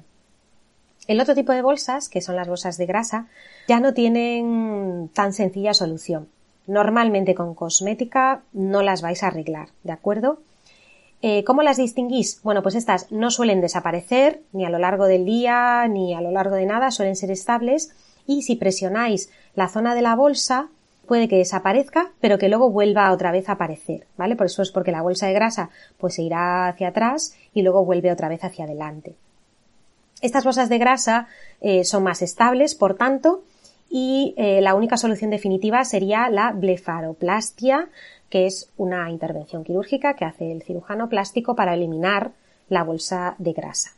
El 1.08 1.20
otro 1.22 1.34
tipo 1.34 1.52
de 1.54 1.62
bolsas, 1.62 2.08
que 2.08 2.22
son 2.22 2.36
las 2.36 2.48
bolsas 2.48 2.78
de 2.78 2.86
grasa, 2.86 3.28
ya 3.68 3.80
no 3.80 3.94
tienen 3.94 5.10
tan 5.14 5.34
sencilla 5.34 5.74
solución. 5.74 6.28
Normalmente 6.68 7.34
con 7.34 7.56
cosmética 7.56 8.44
no 8.54 8.84
las 8.84 9.02
vais 9.02 9.24
a 9.24 9.28
arreglar, 9.28 9.70
¿de 9.84 9.92
acuerdo? 9.92 10.40
Eh, 11.22 11.44
¿Cómo 11.44 11.64
las 11.64 11.78
distinguís? 11.78 12.40
Bueno, 12.44 12.62
pues 12.62 12.76
estas 12.76 13.12
no 13.12 13.32
suelen 13.32 13.60
desaparecer 13.60 14.42
ni 14.54 14.66
a 14.66 14.70
lo 14.70 14.78
largo 14.78 15.06
del 15.06 15.26
día 15.26 15.88
ni 15.88 16.14
a 16.14 16.22
lo 16.22 16.32
largo 16.32 16.56
de 16.56 16.66
nada, 16.66 16.92
suelen 16.92 17.16
ser 17.16 17.32
estables 17.32 17.92
y 18.26 18.44
si 18.44 18.56
presionáis 18.56 19.32
la 19.56 19.68
zona 19.68 19.96
de 19.96 20.04
la 20.04 20.16
bolsa 20.16 20.70
puede 21.10 21.28
que 21.28 21.38
desaparezca, 21.38 22.12
pero 22.22 22.38
que 22.38 22.50
luego 22.50 22.70
vuelva 22.70 23.12
otra 23.12 23.32
vez 23.32 23.50
a 23.50 23.54
aparecer, 23.54 24.06
¿vale? 24.16 24.36
Por 24.36 24.46
eso 24.46 24.62
es 24.62 24.70
porque 24.72 24.92
la 24.92 25.02
bolsa 25.02 25.26
de 25.26 25.34
grasa 25.34 25.72
pues 25.98 26.14
se 26.14 26.22
irá 26.22 26.68
hacia 26.68 26.90
atrás 26.90 27.36
y 27.52 27.64
luego 27.64 27.84
vuelve 27.84 28.12
otra 28.12 28.30
vez 28.30 28.44
hacia 28.44 28.66
adelante. 28.66 29.16
Estas 30.22 30.44
bolsas 30.44 30.70
de 30.70 30.78
grasa 30.78 31.28
eh, 31.62 31.84
son 31.84 32.04
más 32.04 32.22
estables, 32.22 32.76
por 32.76 32.96
tanto, 32.96 33.44
y 33.90 34.36
eh, 34.38 34.62
la 34.62 34.76
única 34.76 34.98
solución 34.98 35.32
definitiva 35.32 35.84
sería 35.84 36.30
la 36.30 36.52
blefaroplastia, 36.52 37.90
que 38.30 38.46
es 38.46 38.70
una 38.78 39.10
intervención 39.10 39.64
quirúrgica 39.64 40.14
que 40.14 40.26
hace 40.26 40.52
el 40.52 40.62
cirujano 40.62 41.10
plástico 41.10 41.56
para 41.56 41.74
eliminar 41.74 42.34
la 42.68 42.84
bolsa 42.84 43.34
de 43.40 43.54
grasa. 43.54 43.94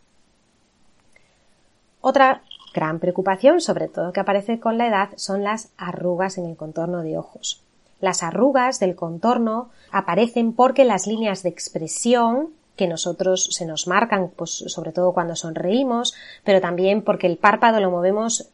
Otra 2.00 2.42
gran 2.74 3.00
preocupación, 3.00 3.62
sobre 3.62 3.88
todo 3.88 4.14
que 4.14 4.20
aparece 4.20 4.60
con 4.60 4.78
la 4.78 4.88
edad, 4.88 5.10
son 5.16 5.44
las 5.44 5.70
arrugas 5.78 6.38
en 6.38 6.46
el 6.46 6.56
contorno 6.56 7.02
de 7.02 7.18
ojos. 7.18 7.64
Las 8.00 8.24
arrugas 8.24 8.80
del 8.80 8.96
contorno 8.96 9.70
aparecen 9.92 10.54
porque 10.54 10.86
las 10.86 11.06
líneas 11.06 11.44
de 11.44 11.50
expresión 11.50 12.50
que 12.76 12.88
nosotros 12.88 13.50
se 13.52 13.66
nos 13.66 13.88
marcan, 13.88 14.32
pues 14.36 14.52
sobre 14.52 14.92
todo 14.92 15.14
cuando 15.14 15.36
sonreímos, 15.36 16.16
pero 16.44 16.62
también 16.62 17.04
porque 17.04 17.28
el 17.28 17.38
párpado 17.38 17.80
lo 17.80 17.92
movemos 17.92 18.50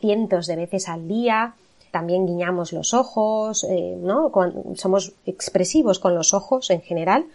cientos 0.00 0.46
de 0.46 0.56
veces 0.56 0.88
al 0.88 1.06
día, 1.06 1.54
también 1.90 2.26
guiñamos 2.26 2.72
los 2.72 2.94
ojos, 2.94 3.64
eh, 3.64 3.96
¿no? 4.00 4.32
somos 4.76 5.12
expresivos 5.26 5.98
con 5.98 6.14
los 6.14 6.32
ojos 6.32 6.70
en 6.70 6.80
general. 6.80 7.26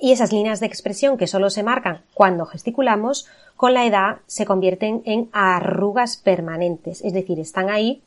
Y 0.00 0.12
esas 0.12 0.32
líneas 0.32 0.60
de 0.60 0.66
expresión 0.66 1.16
que 1.16 1.26
solo 1.26 1.50
se 1.50 1.62
marcan 1.62 2.02
cuando 2.14 2.46
gesticulamos, 2.46 3.26
con 3.56 3.74
la 3.74 3.84
edad 3.86 4.18
se 4.26 4.46
convierten 4.46 5.02
en 5.04 5.28
arrugas 5.32 6.16
permanentes, 6.16 7.02
es 7.04 7.12
decir, 7.12 7.40
están 7.40 7.70
ahí 7.70 8.02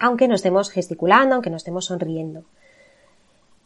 aunque 0.00 0.28
no 0.28 0.36
estemos 0.36 0.70
gesticulando, 0.70 1.34
aunque 1.34 1.50
no 1.50 1.56
estemos 1.56 1.86
sonriendo. 1.86 2.44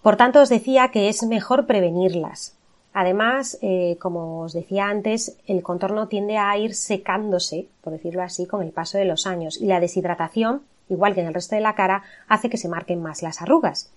Por 0.00 0.16
tanto, 0.16 0.40
os 0.40 0.49
decía 0.49 0.88
que 0.88 1.11
es 1.11 1.23
mejor 1.25 1.66
prevenirlas. 1.66 2.56
Además, 2.94 3.59
eh, 3.61 3.99
como 4.00 4.40
os 4.40 4.54
decía 4.54 4.87
antes, 4.87 5.37
el 5.47 5.62
contorno 5.62 6.09
tiende 6.09 6.38
a 6.38 6.56
ir 6.56 6.75
secándose, 6.75 7.68
por 7.82 7.92
decirlo 7.92 8.23
así, 8.23 8.47
con 8.47 8.62
el 8.62 8.71
paso 8.71 8.97
de 8.97 9.04
los 9.04 9.26
años 9.26 9.61
y 9.61 9.66
la 9.66 9.78
deshidratación 9.78 10.62
igual 10.92 11.14
que 11.14 11.21
en 11.21 11.26
el 11.26 11.35
resto 11.35 11.54
de 11.54 11.61
la 11.61 11.75
cara, 11.75 12.02
hace 12.28 12.50
que 12.50 12.56
se 12.56 12.68
marquen 12.68 13.02
más 13.02 13.23
las 13.23 13.42
arrugas. 13.42 13.90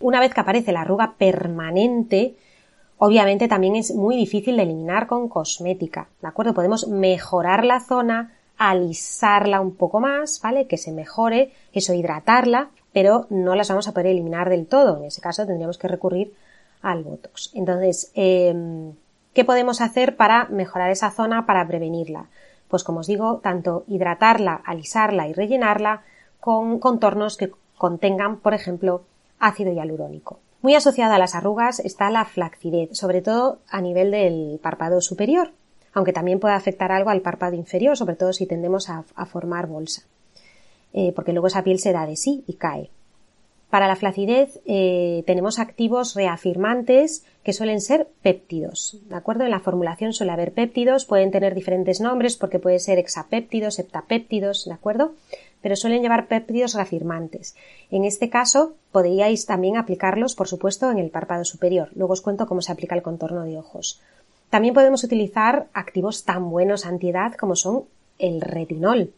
Una 0.00 0.20
vez 0.20 0.32
que 0.32 0.40
aparece 0.40 0.72
la 0.72 0.82
arruga 0.82 1.14
permanente, 1.18 2.34
obviamente 2.98 3.48
también 3.48 3.76
es 3.76 3.94
muy 3.94 4.16
difícil 4.16 4.56
de 4.56 4.64
eliminar 4.64 5.06
con 5.06 5.28
cosmética, 5.28 6.08
¿de 6.20 6.28
acuerdo? 6.28 6.54
Podemos 6.54 6.88
mejorar 6.88 7.64
la 7.64 7.80
zona, 7.80 8.32
alisarla 8.56 9.60
un 9.60 9.74
poco 9.74 10.00
más, 10.00 10.40
¿vale? 10.42 10.66
Que 10.66 10.76
se 10.76 10.92
mejore, 10.92 11.52
eso 11.72 11.94
hidratarla, 11.94 12.70
pero 12.92 13.26
no 13.30 13.54
las 13.54 13.68
vamos 13.68 13.88
a 13.88 13.92
poder 13.92 14.06
eliminar 14.08 14.50
del 14.50 14.66
todo. 14.66 14.98
En 14.98 15.04
ese 15.04 15.20
caso 15.20 15.46
tendríamos 15.46 15.78
que 15.78 15.88
recurrir 15.88 16.34
al 16.82 17.04
Botox. 17.04 17.52
Entonces, 17.54 18.10
em, 18.14 18.92
¿qué 19.32 19.44
podemos 19.44 19.80
hacer 19.80 20.16
para 20.16 20.46
mejorar 20.46 20.90
esa 20.90 21.10
zona, 21.10 21.46
para 21.46 21.66
prevenirla? 21.66 22.26
Pues 22.68 22.84
como 22.84 23.00
os 23.00 23.06
digo, 23.06 23.38
tanto 23.38 23.84
hidratarla, 23.86 24.60
alisarla 24.64 25.28
y 25.28 25.32
rellenarla 25.32 26.02
con 26.40 26.78
contornos 26.78 27.36
que 27.36 27.52
contengan, 27.76 28.38
por 28.38 28.54
ejemplo, 28.54 29.02
ácido 29.38 29.72
hialurónico. 29.72 30.40
Muy 30.60 30.74
asociada 30.74 31.14
a 31.14 31.18
las 31.18 31.36
arrugas 31.36 31.78
está 31.78 32.10
la 32.10 32.24
flacidez, 32.24 32.90
sobre 32.92 33.22
todo 33.22 33.60
a 33.68 33.80
nivel 33.80 34.10
del 34.10 34.58
párpado 34.60 35.00
superior, 35.00 35.52
aunque 35.92 36.12
también 36.12 36.40
puede 36.40 36.54
afectar 36.54 36.90
algo 36.90 37.10
al 37.10 37.20
párpado 37.20 37.54
inferior, 37.54 37.96
sobre 37.96 38.16
todo 38.16 38.32
si 38.32 38.46
tendemos 38.46 38.90
a, 38.90 39.04
formar 39.26 39.68
bolsa, 39.68 40.02
eh, 40.92 41.12
porque 41.14 41.32
luego 41.32 41.46
esa 41.46 41.62
piel 41.62 41.78
se 41.78 41.92
da 41.92 42.06
de 42.06 42.16
sí 42.16 42.42
y 42.48 42.54
cae. 42.54 42.90
Para 43.70 43.86
la 43.86 43.96
flacidez 43.96 44.60
eh, 44.64 45.22
tenemos 45.26 45.58
activos 45.58 46.14
reafirmantes 46.14 47.24
que 47.44 47.52
suelen 47.52 47.80
ser 47.80 48.08
péptidos, 48.22 48.98
¿de 49.08 49.14
acuerdo? 49.14 49.44
En 49.44 49.50
la 49.50 49.60
formulación 49.60 50.12
suele 50.12 50.32
haber 50.32 50.52
péptidos, 50.52 51.04
pueden 51.04 51.30
tener 51.30 51.54
diferentes 51.54 52.00
nombres 52.00 52.36
porque 52.36 52.58
puede 52.58 52.80
ser 52.80 52.98
hexapéptidos, 52.98 53.78
heptapéptidos, 53.78 54.64
¿de 54.64 54.72
acuerdo? 54.72 55.12
Pero 55.62 55.76
suelen 55.76 56.02
llevar 56.02 56.28
péptidos 56.28 56.74
reafirmantes. 56.74 57.56
En 57.90 58.04
este 58.04 58.30
caso 58.30 58.74
podríais 58.92 59.46
también 59.46 59.76
aplicarlos, 59.76 60.34
por 60.34 60.48
supuesto, 60.48 60.90
en 60.90 60.98
el 60.98 61.10
párpado 61.10 61.44
superior. 61.44 61.90
Luego 61.94 62.12
os 62.12 62.20
cuento 62.20 62.46
cómo 62.46 62.62
se 62.62 62.72
aplica 62.72 62.94
el 62.94 63.02
contorno 63.02 63.42
de 63.42 63.58
ojos. 63.58 64.00
También 64.50 64.74
podemos 64.74 65.04
utilizar 65.04 65.66
activos 65.72 66.24
tan 66.24 66.50
buenos 66.50 66.86
antiedad 66.86 67.34
como 67.34 67.56
son 67.56 67.84
el 68.18 68.40
retinol, 68.40 69.12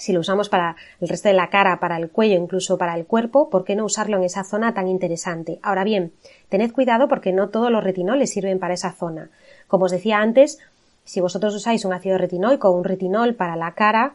si 0.00 0.14
lo 0.14 0.20
usamos 0.20 0.48
para 0.48 0.76
el 1.00 1.08
resto 1.08 1.28
de 1.28 1.34
la 1.34 1.50
cara, 1.50 1.78
para 1.78 1.98
el 1.98 2.08
cuello, 2.08 2.36
incluso 2.36 2.78
para 2.78 2.96
el 2.96 3.04
cuerpo, 3.04 3.50
¿por 3.50 3.64
qué 3.64 3.76
no 3.76 3.84
usarlo 3.84 4.16
en 4.16 4.24
esa 4.24 4.44
zona 4.44 4.72
tan 4.72 4.88
interesante? 4.88 5.58
Ahora 5.62 5.84
bien, 5.84 6.12
tened 6.48 6.72
cuidado 6.72 7.06
porque 7.06 7.32
no 7.32 7.50
todos 7.50 7.70
los 7.70 7.84
retinoles 7.84 8.30
sirven 8.30 8.58
para 8.58 8.72
esa 8.72 8.92
zona. 8.92 9.28
Como 9.68 9.84
os 9.84 9.90
decía 9.90 10.18
antes, 10.18 10.58
si 11.04 11.20
vosotros 11.20 11.54
usáis 11.54 11.84
un 11.84 11.92
ácido 11.92 12.16
retinoico 12.16 12.70
o 12.70 12.72
un 12.72 12.84
retinol 12.84 13.34
para 13.34 13.56
la 13.56 13.72
cara, 13.72 14.14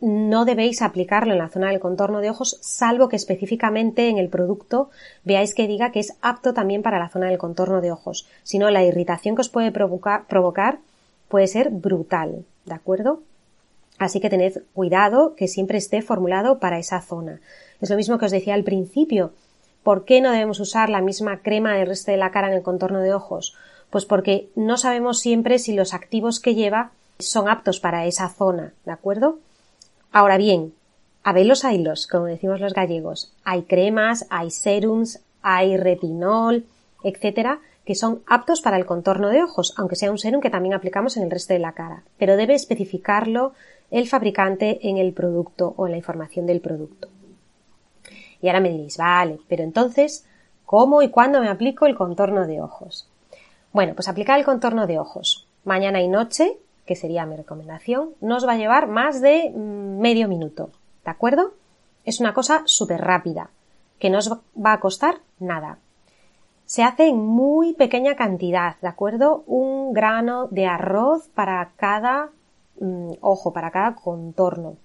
no 0.00 0.44
debéis 0.44 0.82
aplicarlo 0.82 1.32
en 1.32 1.38
la 1.38 1.48
zona 1.48 1.68
del 1.68 1.80
contorno 1.80 2.20
de 2.20 2.30
ojos, 2.30 2.58
salvo 2.60 3.08
que 3.08 3.16
específicamente 3.16 4.08
en 4.08 4.18
el 4.18 4.28
producto 4.28 4.90
veáis 5.24 5.54
que 5.54 5.66
diga 5.66 5.90
que 5.90 6.00
es 6.00 6.14
apto 6.22 6.54
también 6.54 6.82
para 6.82 6.98
la 6.98 7.08
zona 7.08 7.26
del 7.26 7.38
contorno 7.38 7.80
de 7.80 7.90
ojos. 7.90 8.26
Si 8.44 8.58
no, 8.58 8.70
la 8.70 8.84
irritación 8.84 9.34
que 9.34 9.40
os 9.40 9.48
puede 9.48 9.72
provocar, 9.72 10.26
provocar 10.26 10.78
puede 11.28 11.48
ser 11.48 11.70
brutal, 11.70 12.44
¿de 12.64 12.74
acuerdo? 12.74 13.22
Así 13.98 14.20
que 14.20 14.30
tened 14.30 14.62
cuidado 14.72 15.34
que 15.34 15.48
siempre 15.48 15.78
esté 15.78 16.02
formulado 16.02 16.60
para 16.60 16.78
esa 16.78 17.00
zona. 17.00 17.40
Es 17.80 17.90
lo 17.90 17.96
mismo 17.96 18.18
que 18.18 18.26
os 18.26 18.32
decía 18.32 18.54
al 18.54 18.62
principio. 18.62 19.32
¿Por 19.82 20.04
qué 20.04 20.20
no 20.20 20.30
debemos 20.30 20.60
usar 20.60 20.90
la 20.90 21.00
misma 21.00 21.40
crema 21.40 21.74
del 21.74 21.88
resto 21.88 22.12
de 22.12 22.16
la 22.16 22.30
cara 22.30 22.48
en 22.48 22.54
el 22.54 22.62
contorno 22.62 23.00
de 23.00 23.14
ojos? 23.14 23.56
Pues 23.90 24.04
porque 24.04 24.48
no 24.54 24.76
sabemos 24.76 25.18
siempre 25.18 25.58
si 25.58 25.72
los 25.72 25.94
activos 25.94 26.40
que 26.40 26.54
lleva 26.54 26.92
son 27.18 27.48
aptos 27.48 27.80
para 27.80 28.06
esa 28.06 28.28
zona, 28.28 28.72
¿de 28.84 28.92
acuerdo? 28.92 29.38
Ahora 30.12 30.38
bien, 30.38 30.74
a 31.22 31.32
velos 31.32 31.64
los, 31.64 32.06
como 32.06 32.26
decimos 32.26 32.60
los 32.60 32.72
gallegos. 32.72 33.32
Hay 33.44 33.62
cremas, 33.62 34.26
hay 34.30 34.50
serums, 34.50 35.20
hay 35.42 35.76
retinol, 35.76 36.64
etcétera, 37.02 37.60
que 37.84 37.94
son 37.94 38.22
aptos 38.26 38.60
para 38.60 38.76
el 38.76 38.86
contorno 38.86 39.28
de 39.28 39.42
ojos, 39.42 39.74
aunque 39.76 39.96
sea 39.96 40.10
un 40.10 40.18
serum 40.18 40.40
que 40.40 40.50
también 40.50 40.74
aplicamos 40.74 41.16
en 41.16 41.24
el 41.24 41.30
resto 41.30 41.52
de 41.54 41.58
la 41.58 41.72
cara. 41.72 42.02
Pero 42.18 42.36
debe 42.36 42.54
especificarlo 42.54 43.52
el 43.90 44.08
fabricante 44.08 44.88
en 44.88 44.98
el 44.98 45.12
producto 45.12 45.74
o 45.76 45.86
en 45.86 45.92
la 45.92 45.98
información 45.98 46.46
del 46.46 46.60
producto. 46.60 47.08
Y 48.40 48.48
ahora 48.48 48.60
me 48.60 48.70
diréis, 48.70 48.96
vale, 48.96 49.38
pero 49.48 49.64
entonces, 49.64 50.26
¿cómo 50.64 51.02
y 51.02 51.08
cuándo 51.08 51.40
me 51.40 51.48
aplico 51.48 51.86
el 51.86 51.96
contorno 51.96 52.46
de 52.46 52.60
ojos? 52.60 53.08
Bueno, 53.72 53.94
pues 53.94 54.08
aplicar 54.08 54.38
el 54.38 54.44
contorno 54.44 54.86
de 54.86 54.98
ojos 54.98 55.48
mañana 55.68 56.00
y 56.00 56.08
noche, 56.08 56.58
que 56.88 56.96
sería 56.96 57.26
mi 57.26 57.36
recomendación, 57.36 58.14
no 58.22 58.36
os 58.38 58.46
va 58.48 58.52
a 58.54 58.56
llevar 58.56 58.88
más 58.88 59.20
de 59.20 59.52
mm, 59.54 60.00
medio 60.00 60.26
minuto, 60.26 60.70
¿de 61.04 61.10
acuerdo? 61.10 61.52
Es 62.04 62.18
una 62.18 62.32
cosa 62.32 62.62
súper 62.64 63.02
rápida, 63.02 63.50
que 63.98 64.08
no 64.08 64.16
os 64.18 64.32
va 64.32 64.72
a 64.72 64.80
costar 64.80 65.20
nada. 65.38 65.78
Se 66.64 66.82
hace 66.82 67.08
en 67.08 67.18
muy 67.18 67.74
pequeña 67.74 68.16
cantidad, 68.16 68.76
¿de 68.80 68.88
acuerdo? 68.88 69.44
Un 69.46 69.92
grano 69.92 70.48
de 70.48 70.64
arroz 70.66 71.28
para 71.34 71.72
cada 71.76 72.30
mm, 72.80 73.12
ojo, 73.20 73.52
para 73.52 73.70
cada 73.70 73.94
contorno. 73.94 74.76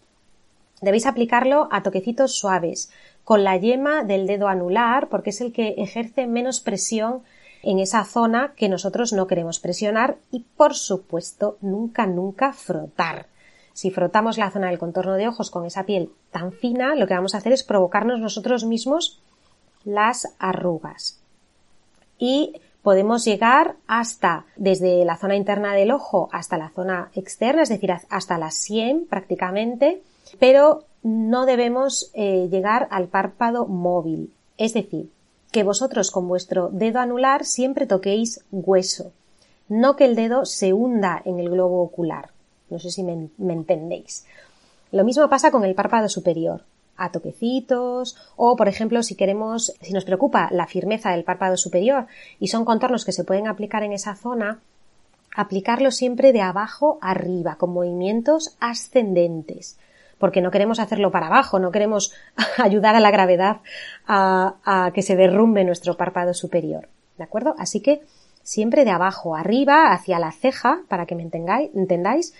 Debéis 0.81 1.05
aplicarlo 1.05 1.69
a 1.71 1.83
toquecitos 1.83 2.35
suaves, 2.35 2.91
con 3.23 3.45
la 3.45 3.55
yema 3.55 4.03
del 4.03 4.27
dedo 4.27 4.49
anular, 4.49 5.07
porque 5.07 5.29
es 5.29 5.39
el 5.39 5.53
que 5.53 5.75
ejerce 5.77 6.27
menos 6.27 6.59
presión 6.59 7.23
en 7.63 7.79
esa 7.79 8.03
zona 8.03 8.53
que 8.55 8.69
nosotros 8.69 9.13
no 9.13 9.25
queremos 9.25 9.59
presionar 9.59 10.17
y, 10.31 10.41
por 10.41 10.75
supuesto, 10.75 11.57
nunca, 11.61 12.05
nunca 12.05 12.53
frotar. 12.53 13.27
Si 13.73 13.89
frotamos 13.89 14.37
la 14.37 14.51
zona 14.51 14.67
del 14.67 14.77
contorno 14.77 15.13
de 15.13 15.27
ojos 15.27 15.49
con 15.49 15.65
esa 15.65 15.85
piel 15.85 16.11
tan 16.31 16.51
fina, 16.51 16.93
lo 16.95 17.07
que 17.07 17.15
vamos 17.15 17.33
a 17.33 17.39
hacer 17.39 17.53
es 17.53 17.63
provocarnos 17.63 18.19
nosotros 18.19 18.65
mismos 18.65 19.21
las 19.83 20.35
arrugas. 20.37 21.19
Y 22.19 22.61
podemos 22.83 23.25
llegar 23.25 23.75
hasta, 23.87 24.45
desde 24.57 25.03
la 25.05 25.17
zona 25.17 25.35
interna 25.35 25.73
del 25.73 25.91
ojo 25.91 26.29
hasta 26.31 26.57
la 26.57 26.69
zona 26.69 27.09
externa, 27.15 27.63
es 27.63 27.69
decir, 27.69 27.91
hasta 27.91 28.37
la 28.37 28.51
sien 28.51 29.07
prácticamente, 29.09 30.03
pero 30.39 30.83
no 31.01 31.45
debemos 31.45 32.11
eh, 32.13 32.47
llegar 32.51 32.87
al 32.91 33.07
párpado 33.07 33.65
móvil. 33.65 34.33
Es 34.57 34.73
decir, 34.73 35.09
que 35.53 35.63
vosotros 35.63 36.09
con 36.09 36.27
vuestro 36.27 36.69
dedo 36.73 36.99
anular 36.99 37.45
siempre 37.45 37.85
toquéis 37.85 38.43
hueso, 38.51 39.13
no 39.69 39.95
que 39.95 40.05
el 40.05 40.15
dedo 40.15 40.45
se 40.45 40.73
hunda 40.73 41.21
en 41.23 41.39
el 41.39 41.49
globo 41.49 41.83
ocular. 41.83 42.31
No 42.71 42.79
sé 42.79 42.89
si 42.89 43.03
me, 43.03 43.29
entendéis. 43.37 44.25
Lo 44.91 45.05
mismo 45.05 45.29
pasa 45.29 45.51
con 45.51 45.63
el 45.63 45.75
párpado 45.75 46.09
superior 46.09 46.63
a 46.97 47.11
toquecitos 47.11 48.17
o 48.35 48.55
por 48.55 48.67
ejemplo 48.67 49.01
si 49.01 49.15
queremos 49.15 49.73
si 49.81 49.93
nos 49.93 50.05
preocupa 50.05 50.49
la 50.51 50.67
firmeza 50.67 51.11
del 51.11 51.23
párpado 51.23 51.57
superior 51.57 52.05
y 52.39 52.47
son 52.49 52.65
contornos 52.65 53.03
que 53.03 53.11
se 53.11 53.23
pueden 53.23 53.47
aplicar 53.47 53.81
en 53.81 53.93
esa 53.93 54.15
zona 54.15 54.59
aplicarlo 55.35 55.89
siempre 55.89 56.33
de 56.33 56.41
abajo 56.41 56.99
arriba 57.01 57.55
con 57.55 57.73
movimientos 57.73 58.55
ascendentes 58.59 59.79
porque 60.23 60.39
no 60.39 60.51
queremos 60.51 60.79
hacerlo 60.79 61.11
para 61.11 61.27
abajo, 61.27 61.59
no 61.59 61.69
queremos 61.69 62.13
ayudar 62.57 62.95
a 62.95 63.01
la 63.01 63.11
gravedad 63.11 63.57
a, 64.07 64.89
que 64.93 65.01
se 65.01 65.17
derrumbe 65.17 65.65
nuestro 65.65 65.97
párpado 65.97 66.33
superior. 66.33 66.87
¿De 67.17 67.25
acuerdo? 67.25 67.55
Así 67.57 67.81
que 67.81 68.03
siempre 68.41 68.85
de 68.85 68.91
abajo 68.91 69.35
arriba, 69.35 69.91
hacia 69.91 70.19
la 70.19 70.31
ceja, 70.31 70.83
para 70.87 71.05
que 71.05 71.15
me 71.15 71.23
entendáis, 71.23 72.33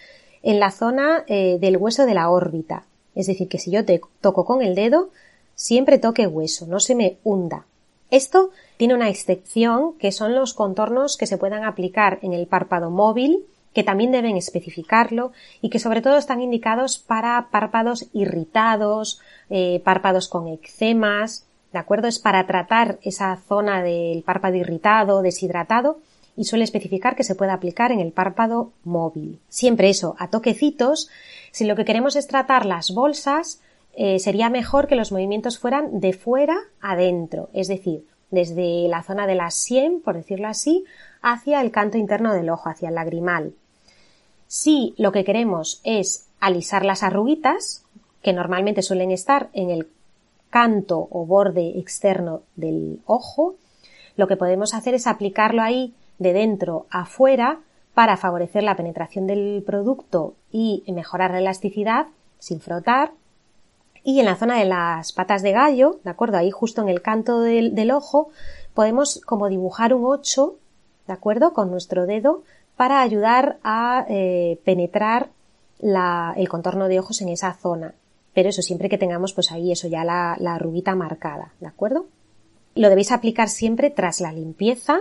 en 0.43 0.59
la 0.61 0.71
zona 0.71 1.25
eh, 1.27 1.57
del 1.59 1.75
hueso 1.75 2.05
de 2.05 2.13
la 2.13 2.29
órbita. 2.29 2.85
Es 3.15 3.27
decir, 3.27 3.49
que 3.49 3.59
si 3.59 3.69
yo 3.69 3.83
te 3.83 3.99
toco 4.21 4.45
con 4.45 4.61
el 4.61 4.75
dedo, 4.75 5.09
siempre 5.53 5.97
toque 5.97 6.25
hueso, 6.25 6.65
no 6.65 6.79
se 6.79 6.95
me 6.95 7.17
hunda. 7.25 7.65
Esto 8.11 8.51
tiene 8.77 8.93
una 8.93 9.09
excepción 9.09 9.97
que 9.97 10.13
son 10.13 10.35
los 10.35 10.53
contornos 10.53 11.17
que 11.17 11.27
se 11.27 11.37
puedan 11.37 11.65
aplicar 11.65 12.19
en 12.21 12.31
el 12.31 12.47
párpado 12.47 12.91
móvil, 12.91 13.45
que 13.73 13.83
también 13.83 14.11
deben 14.11 14.37
especificarlo 14.37 15.31
y 15.61 15.69
que 15.69 15.79
sobre 15.79 16.01
todo 16.01 16.17
están 16.17 16.41
indicados 16.41 16.97
para 16.99 17.47
párpados 17.51 18.07
irritados, 18.13 19.19
eh, 19.49 19.81
párpados 19.83 20.27
con 20.27 20.47
eczemas, 20.47 21.45
¿de 21.71 21.79
acuerdo? 21.79 22.07
Es 22.07 22.19
para 22.19 22.45
tratar 22.45 22.99
esa 23.01 23.35
zona 23.47 23.81
del 23.81 24.23
párpado 24.23 24.55
irritado, 24.55 25.21
deshidratado 25.21 25.99
y 26.35 26.45
suele 26.45 26.63
especificar 26.63 27.15
que 27.15 27.23
se 27.23 27.35
puede 27.35 27.51
aplicar 27.51 27.91
en 27.91 27.99
el 27.99 28.11
párpado 28.11 28.71
móvil. 28.83 29.39
Siempre 29.49 29.89
eso, 29.89 30.15
a 30.19 30.29
toquecitos. 30.29 31.09
Si 31.51 31.65
lo 31.65 31.75
que 31.75 31.85
queremos 31.85 32.15
es 32.15 32.27
tratar 32.27 32.65
las 32.65 32.91
bolsas, 32.91 33.61
eh, 33.95 34.19
sería 34.19 34.49
mejor 34.49 34.87
que 34.87 34.95
los 34.95 35.11
movimientos 35.11 35.59
fueran 35.59 35.99
de 35.99 36.13
fuera 36.13 36.57
adentro, 36.81 37.49
es 37.53 37.67
decir, 37.67 38.05
desde 38.31 38.87
la 38.87 39.03
zona 39.03 39.27
de 39.27 39.35
la 39.35 39.51
sien, 39.51 40.01
por 40.01 40.15
decirlo 40.15 40.47
así, 40.47 40.85
hacia 41.21 41.61
el 41.61 41.69
canto 41.69 41.99
interno 41.99 42.33
del 42.33 42.49
ojo, 42.49 42.69
hacia 42.69 42.89
el 42.89 42.95
lagrimal. 42.95 43.53
Si 44.55 44.93
lo 44.99 45.11
que 45.11 45.23
queremos 45.23 45.81
es 45.83 46.27
alisar 46.39 46.85
las 46.85 47.01
arruguitas, 47.01 47.85
que 48.21 48.33
normalmente 48.33 48.83
suelen 48.83 49.09
estar 49.09 49.49
en 49.53 49.71
el 49.71 49.89
canto 50.51 51.07
o 51.09 51.25
borde 51.25 51.79
externo 51.79 52.43
del 52.55 53.01
ojo, 53.07 53.55
lo 54.15 54.27
que 54.27 54.37
podemos 54.37 54.75
hacer 54.75 54.93
es 54.93 55.07
aplicarlo 55.07 55.63
ahí 55.63 55.95
de 56.19 56.33
dentro 56.33 56.85
a 56.91 57.05
fuera 57.05 57.61
para 57.95 58.15
favorecer 58.15 58.61
la 58.61 58.75
penetración 58.75 59.25
del 59.25 59.63
producto 59.65 60.35
y 60.51 60.83
mejorar 60.85 61.31
la 61.31 61.39
elasticidad 61.39 62.05
sin 62.37 62.61
frotar. 62.61 63.11
Y 64.03 64.19
en 64.19 64.27
la 64.27 64.35
zona 64.35 64.59
de 64.59 64.65
las 64.65 65.13
patas 65.13 65.41
de 65.41 65.51
gallo, 65.51 65.99
¿de 66.03 66.11
acuerdo? 66.11 66.37
Ahí 66.37 66.51
justo 66.51 66.83
en 66.83 66.89
el 66.89 67.01
canto 67.01 67.39
del, 67.39 67.89
ojo, 67.89 68.29
podemos 68.75 69.19
como 69.25 69.49
dibujar 69.49 69.95
un 69.95 70.05
8, 70.05 70.55
¿de 71.07 71.13
acuerdo? 71.13 71.53
Con 71.53 71.71
nuestro 71.71 72.05
dedo 72.05 72.43
para 72.83 73.01
ayudar 73.01 73.59
a 73.63 74.05
eh, 74.09 74.59
penetrar 74.65 75.29
el 75.79 76.49
contorno 76.49 76.89
de 76.89 76.99
ojos 76.99 77.21
en 77.21 77.29
esa 77.29 77.53
zona. 77.53 77.93
Pero 78.33 78.49
eso 78.49 78.61
siempre 78.61 78.89
que 78.89 78.97
tengamos 78.97 79.31
pues 79.33 79.53
ahí 79.53 79.71
eso 79.71 79.87
ya 79.87 80.03
la, 80.03 80.35
la 80.37 80.55
arruguita 80.55 80.93
marcada, 80.93 81.53
¿de 81.61 81.67
acuerdo? 81.67 82.07
Lo 82.75 82.89
debéis 82.89 83.13
aplicar 83.13 83.47
siempre 83.47 83.89
tras 83.89 84.19
la 84.19 84.33
limpieza 84.33 84.99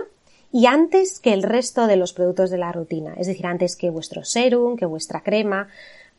y 0.49 0.65
antes 0.67 1.19
que 1.19 1.33
el 1.33 1.43
resto 1.43 1.85
de 1.85 1.97
los 1.97 2.13
productos 2.13 2.51
de 2.51 2.57
la 2.57 2.71
rutina, 2.71 3.15
es 3.17 3.27
decir, 3.27 3.47
antes 3.47 3.75
que 3.75 3.89
vuestro 3.89 4.23
serum, 4.23 4.77
que 4.77 4.85
vuestra 4.85 5.19
crema. 5.19 5.67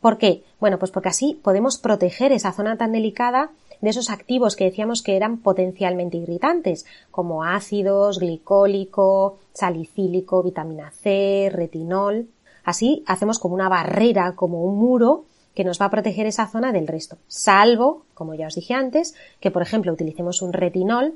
¿Por 0.01 0.19
qué? 0.19 0.43
Bueno, 0.59 0.77
pues 0.77 0.91
porque 0.91 1.09
así 1.09 1.39
podemos 1.41 1.79
proteger 1.79 2.31
esa 2.31 2.51
zona 2.51 2.77
tan 2.77 2.91
delicada 2.91 3.49
de 3.81 3.89
esos 3.89 4.09
activos 4.09 4.55
que 4.55 4.65
decíamos 4.65 5.01
que 5.01 5.15
eran 5.15 5.37
potencialmente 5.37 6.17
irritantes, 6.17 6.85
como 7.11 7.43
ácidos, 7.43 8.19
glicólico, 8.19 9.37
salicílico, 9.53 10.43
vitamina 10.43 10.91
C, 10.91 11.49
retinol. 11.51 12.27
Así 12.63 13.03
hacemos 13.05 13.39
como 13.39 13.55
una 13.55 13.69
barrera, 13.69 14.33
como 14.35 14.63
un 14.63 14.77
muro 14.77 15.25
que 15.53 15.63
nos 15.63 15.79
va 15.79 15.85
a 15.85 15.91
proteger 15.91 16.27
esa 16.27 16.47
zona 16.47 16.71
del 16.71 16.87
resto, 16.87 17.17
salvo, 17.27 18.03
como 18.13 18.35
ya 18.35 18.47
os 18.47 18.55
dije 18.55 18.73
antes, 18.73 19.15
que 19.39 19.51
por 19.51 19.61
ejemplo 19.61 19.93
utilicemos 19.93 20.41
un 20.41 20.51
retinol 20.51 21.13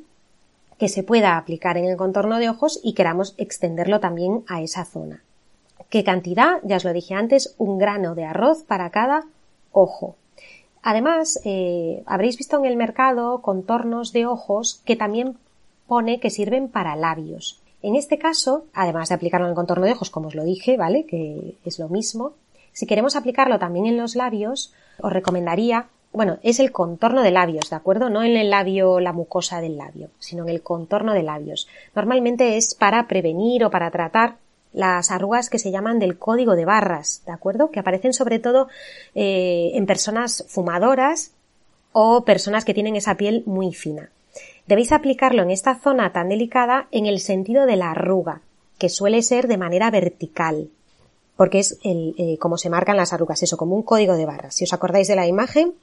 que 0.77 0.87
se 0.87 1.03
pueda 1.03 1.37
aplicar 1.37 1.77
en 1.77 1.85
el 1.85 1.97
contorno 1.97 2.39
de 2.39 2.49
ojos 2.49 2.79
y 2.81 2.93
queramos 2.93 3.35
extenderlo 3.37 3.99
también 3.99 4.45
a 4.47 4.61
esa 4.61 4.85
zona. 4.85 5.23
¿Qué 5.89 6.03
cantidad? 6.03 6.61
Ya 6.63 6.77
os 6.77 6.85
lo 6.85 6.93
dije 6.93 7.15
antes, 7.15 7.53
un 7.57 7.77
grano 7.77 8.15
de 8.15 8.23
arroz 8.23 8.63
para 8.63 8.89
cada 8.89 9.25
ojo. 9.71 10.15
Además, 10.81 11.41
eh, 11.45 12.03
habréis 12.05 12.37
visto 12.37 12.57
en 12.57 12.65
el 12.65 12.77
mercado 12.77 13.41
contornos 13.41 14.13
de 14.13 14.25
ojos 14.25 14.81
que 14.85 14.95
también 14.95 15.37
pone 15.87 16.19
que 16.19 16.29
sirven 16.29 16.69
para 16.69 16.95
labios. 16.95 17.61
En 17.81 17.95
este 17.95 18.17
caso, 18.17 18.65
además 18.73 19.09
de 19.09 19.15
aplicarlo 19.15 19.47
en 19.47 19.51
el 19.51 19.55
contorno 19.55 19.85
de 19.85 19.93
ojos, 19.93 20.09
como 20.09 20.27
os 20.27 20.35
lo 20.35 20.43
dije, 20.43 20.77
¿vale? 20.77 21.05
Que 21.05 21.55
es 21.65 21.79
lo 21.79 21.89
mismo. 21.89 22.33
Si 22.73 22.85
queremos 22.85 23.15
aplicarlo 23.15 23.59
también 23.59 23.85
en 23.85 23.97
los 23.97 24.15
labios, 24.15 24.73
os 25.01 25.11
recomendaría 25.11 25.87
bueno, 26.11 26.39
es 26.41 26.59
el 26.59 26.71
contorno 26.71 27.21
de 27.21 27.31
labios, 27.31 27.69
¿de 27.69 27.75
acuerdo? 27.75 28.09
No 28.09 28.23
en 28.23 28.35
el 28.35 28.49
labio, 28.49 28.99
la 28.99 29.13
mucosa 29.13 29.61
del 29.61 29.77
labio, 29.77 30.09
sino 30.17 30.43
en 30.43 30.49
el 30.49 30.63
contorno 30.63 31.13
de 31.13 31.21
labios. 31.21 31.67
Normalmente 31.95 32.57
es 32.57 32.73
para 32.73 33.07
prevenir 33.07 33.63
o 33.63 33.69
para 33.69 33.91
tratar 33.91 34.37
las 34.71 35.12
arrugas 35.12 35.49
que 35.49 35.60
se 35.60 35.71
llaman 35.71 35.99
del 35.99 36.17
código 36.17 36.55
de 36.55 36.65
barras, 36.65 37.23
¿de 37.25 37.32
acuerdo? 37.32 37.71
Que 37.71 37.79
aparecen 37.79 38.13
sobre 38.13 38.39
todo 38.39 38.67
eh, 39.15 39.71
en 39.73 39.86
personas 39.86 40.45
fumadoras 40.47 41.32
o 41.91 42.23
personas 42.23 42.65
que 42.65 42.73
tienen 42.73 42.95
esa 42.95 43.15
piel 43.15 43.43
muy 43.45 43.73
fina. 43.73 44.12
Debéis 44.67 44.91
aplicarlo 44.91 45.41
en 45.41 45.49
esta 45.49 45.79
zona 45.79 46.13
tan 46.13 46.29
delicada 46.29 46.88
en 46.91 47.08
el 47.08 47.19
sentido 47.19 47.65
de 47.65 47.75
la 47.75 47.91
arruga, 47.91 48.41
que 48.77 48.89
suele 48.89 49.23
ser 49.23 49.47
de 49.47 49.58
manera 49.58 49.89
vertical. 49.91 50.69
porque 51.36 51.60
es 51.60 51.79
el, 51.84 52.15
eh, 52.17 52.38
como 52.38 52.58
se 52.58 52.69
marcan 52.69 52.97
las 52.97 53.13
arrugas, 53.13 53.41
eso, 53.41 53.55
como 53.55 53.73
un 53.73 53.84
código 53.84 54.17
de 54.17 54.25
barras. 54.25 54.53
Si 54.55 54.65
os 54.65 54.73
acordáis 54.73 55.08
de 55.08 55.15
la 55.15 55.25
imagen, 55.25 55.73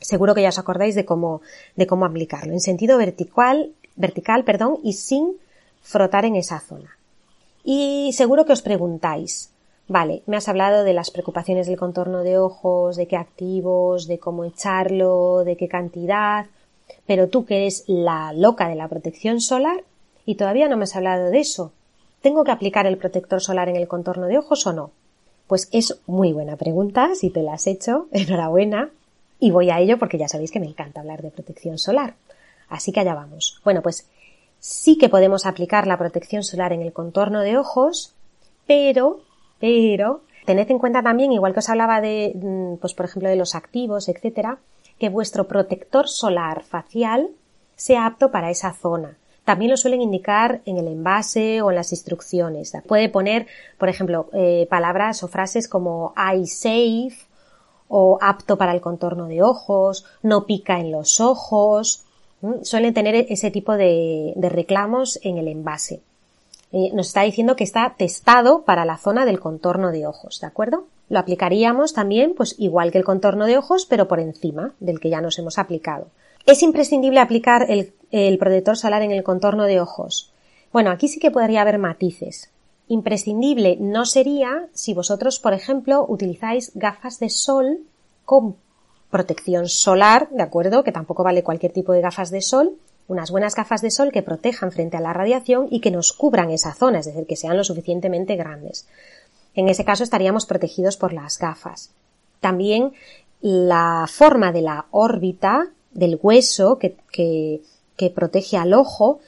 seguro 0.00 0.34
que 0.34 0.40
ya 0.40 0.48
os 0.48 0.58
acordáis 0.58 0.94
de 0.94 1.04
cómo, 1.04 1.42
de 1.76 1.86
cómo 1.86 2.06
aplicarlo, 2.06 2.54
en 2.54 2.60
sentido 2.60 2.96
vertical, 2.96 3.72
vertical, 3.96 4.44
perdón, 4.44 4.78
y 4.82 4.94
sin 4.94 5.36
frotar 5.82 6.24
en 6.24 6.36
esa 6.36 6.58
zona. 6.60 6.97
Y 7.70 8.14
seguro 8.14 8.46
que 8.46 8.54
os 8.54 8.62
preguntáis, 8.62 9.52
vale, 9.88 10.22
me 10.24 10.38
has 10.38 10.48
hablado 10.48 10.84
de 10.84 10.94
las 10.94 11.10
preocupaciones 11.10 11.66
del 11.66 11.76
contorno 11.76 12.22
de 12.22 12.38
ojos, 12.38 12.96
de 12.96 13.06
qué 13.06 13.16
activos, 13.16 14.06
de 14.06 14.18
cómo 14.18 14.46
echarlo, 14.46 15.44
de 15.44 15.58
qué 15.58 15.68
cantidad, 15.68 16.46
pero 17.06 17.28
tú 17.28 17.44
que 17.44 17.58
eres 17.58 17.84
la 17.86 18.32
loca 18.32 18.70
de 18.70 18.74
la 18.74 18.88
protección 18.88 19.42
solar 19.42 19.84
y 20.24 20.36
todavía 20.36 20.66
no 20.66 20.78
me 20.78 20.84
has 20.84 20.96
hablado 20.96 21.28
de 21.28 21.40
eso. 21.40 21.72
¿Tengo 22.22 22.42
que 22.42 22.52
aplicar 22.52 22.86
el 22.86 22.96
protector 22.96 23.42
solar 23.42 23.68
en 23.68 23.76
el 23.76 23.86
contorno 23.86 24.28
de 24.28 24.38
ojos 24.38 24.66
o 24.66 24.72
no? 24.72 24.90
Pues 25.46 25.68
es 25.70 26.00
muy 26.06 26.32
buena 26.32 26.56
pregunta, 26.56 27.10
si 27.16 27.28
te 27.28 27.42
la 27.42 27.52
has 27.52 27.66
hecho, 27.66 28.06
enhorabuena. 28.12 28.88
Y 29.40 29.50
voy 29.50 29.68
a 29.68 29.78
ello 29.78 29.98
porque 29.98 30.16
ya 30.16 30.28
sabéis 30.28 30.52
que 30.52 30.60
me 30.60 30.68
encanta 30.68 31.00
hablar 31.00 31.20
de 31.20 31.30
protección 31.30 31.76
solar. 31.76 32.14
Así 32.70 32.92
que 32.92 33.00
allá 33.00 33.12
vamos. 33.12 33.60
Bueno, 33.62 33.82
pues 33.82 34.08
sí 34.58 34.98
que 34.98 35.08
podemos 35.08 35.46
aplicar 35.46 35.86
la 35.86 35.98
protección 35.98 36.42
solar 36.42 36.72
en 36.72 36.82
el 36.82 36.92
contorno 36.92 37.40
de 37.40 37.58
ojos, 37.58 38.14
pero, 38.66 39.20
pero, 39.60 40.22
tened 40.44 40.70
en 40.70 40.78
cuenta 40.78 41.02
también, 41.02 41.32
igual 41.32 41.52
que 41.52 41.60
os 41.60 41.68
hablaba 41.68 42.00
de, 42.00 42.32
mm, 42.34 42.76
pues 42.76 42.94
por 42.94 43.06
ejemplo, 43.06 43.28
de 43.28 43.36
los 43.36 43.54
activos, 43.54 44.08
etcétera, 44.08 44.58
que 44.98 45.08
vuestro 45.08 45.46
protector 45.46 46.08
solar 46.08 46.64
facial 46.64 47.30
sea 47.76 48.06
apto 48.06 48.30
para 48.30 48.50
esa 48.50 48.72
zona. 48.72 49.16
También 49.44 49.70
lo 49.70 49.78
suelen 49.78 50.02
indicar 50.02 50.60
en 50.66 50.76
el 50.76 50.88
envase 50.88 51.62
o 51.62 51.70
en 51.70 51.76
las 51.76 51.92
instrucciones. 51.92 52.72
Puede 52.86 53.08
poner, 53.08 53.46
por 53.78 53.88
ejemplo, 53.88 54.28
eh, 54.34 54.66
palabras 54.68 55.22
o 55.22 55.28
frases 55.28 55.68
como 55.68 56.12
eye 56.16 56.46
safe 56.46 57.26
o 57.88 58.18
apto 58.20 58.58
para 58.58 58.74
el 58.74 58.82
contorno 58.82 59.26
de 59.26 59.42
ojos, 59.42 60.04
no 60.22 60.44
pica 60.44 60.78
en 60.78 60.92
los 60.92 61.20
ojos, 61.20 62.04
suelen 62.62 62.94
tener 62.94 63.14
ese 63.28 63.50
tipo 63.50 63.76
de, 63.76 64.34
reclamos 64.36 65.18
en 65.22 65.38
el 65.38 65.48
envase. 65.48 66.00
Eh, 66.72 66.90
nos 66.92 67.08
está 67.08 67.22
diciendo 67.22 67.56
que 67.56 67.64
está 67.64 67.94
testado 67.96 68.62
para 68.62 68.84
la 68.84 68.98
zona 68.98 69.24
del 69.24 69.40
contorno 69.40 69.90
de 69.90 70.06
ojos, 70.06 70.40
¿de 70.40 70.46
acuerdo? 70.46 70.86
Lo 71.08 71.18
aplicaríamos 71.18 71.94
también, 71.94 72.34
pues 72.36 72.54
igual 72.58 72.92
que 72.92 72.98
el 72.98 73.04
contorno 73.04 73.46
de 73.46 73.56
ojos, 73.56 73.86
pero 73.86 74.08
por 74.08 74.20
encima 74.20 74.74
del 74.78 75.00
que 75.00 75.08
ya 75.08 75.22
nos 75.22 75.38
hemos 75.38 75.58
aplicado. 75.58 76.08
¿Es 76.44 76.62
imprescindible 76.62 77.20
aplicar 77.20 77.66
el 77.68 78.38
protector 78.38 78.76
solar 78.76 79.02
en 79.02 79.10
el 79.10 79.22
contorno 79.22 79.64
de 79.64 79.80
ojos? 79.80 80.32
Bueno, 80.72 80.90
aquí 80.90 81.08
sí 81.08 81.18
que 81.18 81.30
podría 81.30 81.62
haber 81.62 81.78
matices. 81.78 82.50
Imprescindible 82.88 83.76
no 83.80 84.06
sería 84.06 84.68
si 84.72 84.94
vosotros, 84.94 85.38
por 85.40 85.52
ejemplo, 85.52 86.06
utilizáis 86.08 86.72
gafas 86.74 87.18
de 87.18 87.28
sol 87.28 87.80
con 88.24 88.56
protección 89.10 89.68
solar, 89.68 90.28
¿de 90.30 90.42
acuerdo? 90.42 90.84
Que 90.84 90.92
tampoco 90.92 91.22
vale 91.24 91.42
cualquier 91.42 91.72
tipo 91.72 91.92
de 91.92 92.00
gafas 92.00 92.30
de 92.30 92.42
sol, 92.42 92.76
unas 93.08 93.30
buenas 93.30 93.54
gafas 93.54 93.80
de 93.80 93.90
sol 93.90 94.12
que 94.12 94.22
protejan 94.22 94.70
frente 94.70 94.96
a 94.96 95.00
la 95.00 95.12
radiación 95.12 95.66
y 95.70 95.80
que 95.80 95.90
nos 95.90 96.12
cubran 96.12 96.50
esa 96.50 96.74
zona, 96.74 96.98
es 96.98 97.06
decir, 97.06 97.26
que 97.26 97.36
sean 97.36 97.56
lo 97.56 97.64
suficientemente 97.64 98.36
grandes. 98.36 98.86
En 99.54 99.68
ese 99.68 99.84
caso 99.84 100.04
estaríamos 100.04 100.46
protegidos 100.46 100.96
por 100.96 101.12
las 101.12 101.38
gafas. 101.38 101.90
También 102.40 102.92
la 103.40 104.06
forma 104.08 104.52
de 104.52 104.62
la 104.62 104.86
órbita 104.90 105.68
del 105.92 106.18
hueso 106.22 106.78
que, 106.78 106.96
que, 107.10 107.62
que 107.96 108.10
protege 108.10 108.58
al 108.58 108.74
ojo 108.74 109.20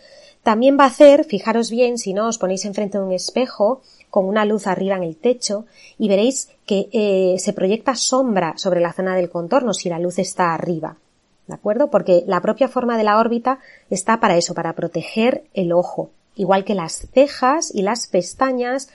también 0.42 0.78
va 0.78 0.84
a 0.84 0.88
hacer, 0.88 1.24
fijaros 1.24 1.70
bien, 1.70 1.98
si 1.98 2.14
no 2.14 2.28
os 2.28 2.38
ponéis 2.38 2.64
enfrente 2.64 2.98
de 2.98 3.04
un 3.04 3.12
espejo, 3.12 3.82
con 4.10 4.26
una 4.26 4.44
luz 4.44 4.66
arriba 4.66 4.96
en 4.96 5.04
el 5.04 5.16
techo 5.16 5.66
y 5.98 6.08
veréis 6.08 6.50
que 6.66 6.88
eh, 6.92 7.36
se 7.38 7.52
proyecta 7.52 7.94
sombra 7.94 8.54
sobre 8.56 8.80
la 8.80 8.92
zona 8.92 9.16
del 9.16 9.30
contorno 9.30 9.72
si 9.72 9.88
la 9.88 9.98
luz 9.98 10.18
está 10.18 10.52
arriba. 10.52 10.96
¿De 11.46 11.54
acuerdo? 11.54 11.90
Porque 11.90 12.22
la 12.26 12.40
propia 12.40 12.68
forma 12.68 12.96
de 12.96 13.04
la 13.04 13.18
órbita 13.18 13.58
está 13.88 14.20
para 14.20 14.36
eso, 14.36 14.54
para 14.54 14.74
proteger 14.74 15.44
el 15.54 15.72
ojo. 15.72 16.10
Igual 16.36 16.64
que 16.64 16.74
las 16.74 17.08
cejas 17.12 17.74
y 17.74 17.82
las 17.82 18.06
pestañas 18.06 18.88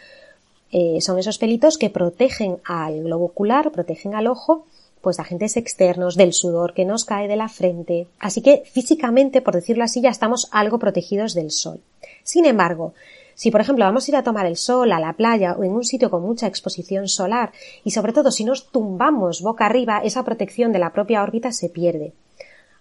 eh, 0.72 1.00
son 1.02 1.20
esos 1.20 1.38
pelitos 1.38 1.78
que 1.78 1.90
protegen 1.90 2.58
al 2.66 3.04
globo 3.04 3.26
ocular, 3.26 3.72
protegen 3.72 4.16
al 4.16 4.28
ojo, 4.28 4.66
pues 5.02 5.18
de 5.18 5.24
agentes 5.24 5.58
externos, 5.58 6.16
del 6.16 6.34
sudor 6.34 6.74
que 6.74 6.86
nos 6.86 7.06
cae 7.06 7.28
de 7.28 7.36
la 7.36 7.50
frente. 7.50 8.08
Así 8.20 8.42
que 8.42 8.64
físicamente, 8.66 9.42
por 9.42 9.54
decirlo 9.54 9.84
así, 9.84 10.02
ya 10.02 10.10
estamos 10.10 10.48
algo 10.52 10.80
protegidos 10.80 11.34
del 11.34 11.52
sol. 11.52 11.80
Sin 12.24 12.46
embargo, 12.46 12.94
si, 13.36 13.52
por 13.52 13.60
ejemplo, 13.60 13.84
vamos 13.84 14.08
a 14.08 14.12
ir 14.12 14.16
a 14.16 14.24
tomar 14.24 14.46
el 14.46 14.56
sol 14.56 14.94
a 14.94 15.00
la 15.00 15.14
playa 15.14 15.56
o 15.60 15.64
en 15.66 15.74
un 15.74 15.84
sitio 15.84 16.10
con 16.10 16.24
mucha 16.24 16.48
exposición 16.48 17.10
solar 17.10 17.52
y 17.84 17.92
sobre 17.92 18.14
todo 18.14 18.32
si 18.32 18.46
nos 18.46 18.72
tumbamos 18.72 19.42
boca 19.42 19.66
arriba, 19.66 20.00
esa 20.04 20.24
protección 20.24 20.72
de 20.72 20.80
la 20.80 20.94
propia 20.94 21.22
órbita 21.22 21.52
se 21.52 21.70
pierde. 21.70 22.14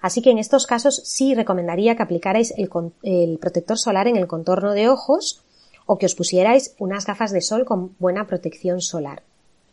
Así 0.01 0.23
que 0.23 0.31
en 0.31 0.39
estos 0.39 0.67
casos 0.67 1.03
sí 1.05 1.35
recomendaría 1.35 1.97
que 1.97 2.05
aplicarais 2.05 2.55
el, 2.57 3.39
protector 3.39 3.79
solar 3.79 4.07
en 4.07 4.17
el 4.17 4.29
contorno 4.29 4.73
de 4.73 4.89
ojos 4.89 5.43
o 5.87 5.99
que 5.99 6.07
os 6.07 6.15
pusierais 6.15 6.77
unas 6.79 7.05
gafas 7.05 7.33
de 7.33 7.41
sol 7.41 7.65
con 7.65 7.97
buena 7.99 8.27
protección 8.27 8.81
solar. 8.81 9.23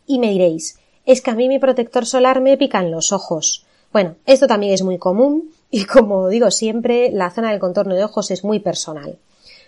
Y 0.07 0.17
me 0.17 0.31
diréis, 0.31 0.79
es 1.05 1.21
que 1.21 1.29
a 1.29 1.35
mí 1.35 1.47
mi 1.47 1.59
protector 1.59 2.07
solar 2.07 2.41
me 2.41 2.57
pica 2.57 2.79
en 2.79 2.91
los 2.91 3.11
ojos. 3.11 3.65
Bueno, 3.93 4.15
esto 4.25 4.47
también 4.47 4.73
es 4.73 4.81
muy 4.81 4.97
común 4.97 5.51
y 5.69 5.85
como 5.85 6.27
digo 6.27 6.49
siempre, 6.49 7.11
la 7.11 7.29
zona 7.29 7.51
del 7.51 7.59
contorno 7.59 7.93
de 7.93 8.03
ojos 8.03 8.31
es 8.31 8.43
muy 8.43 8.59
personal 8.59 9.19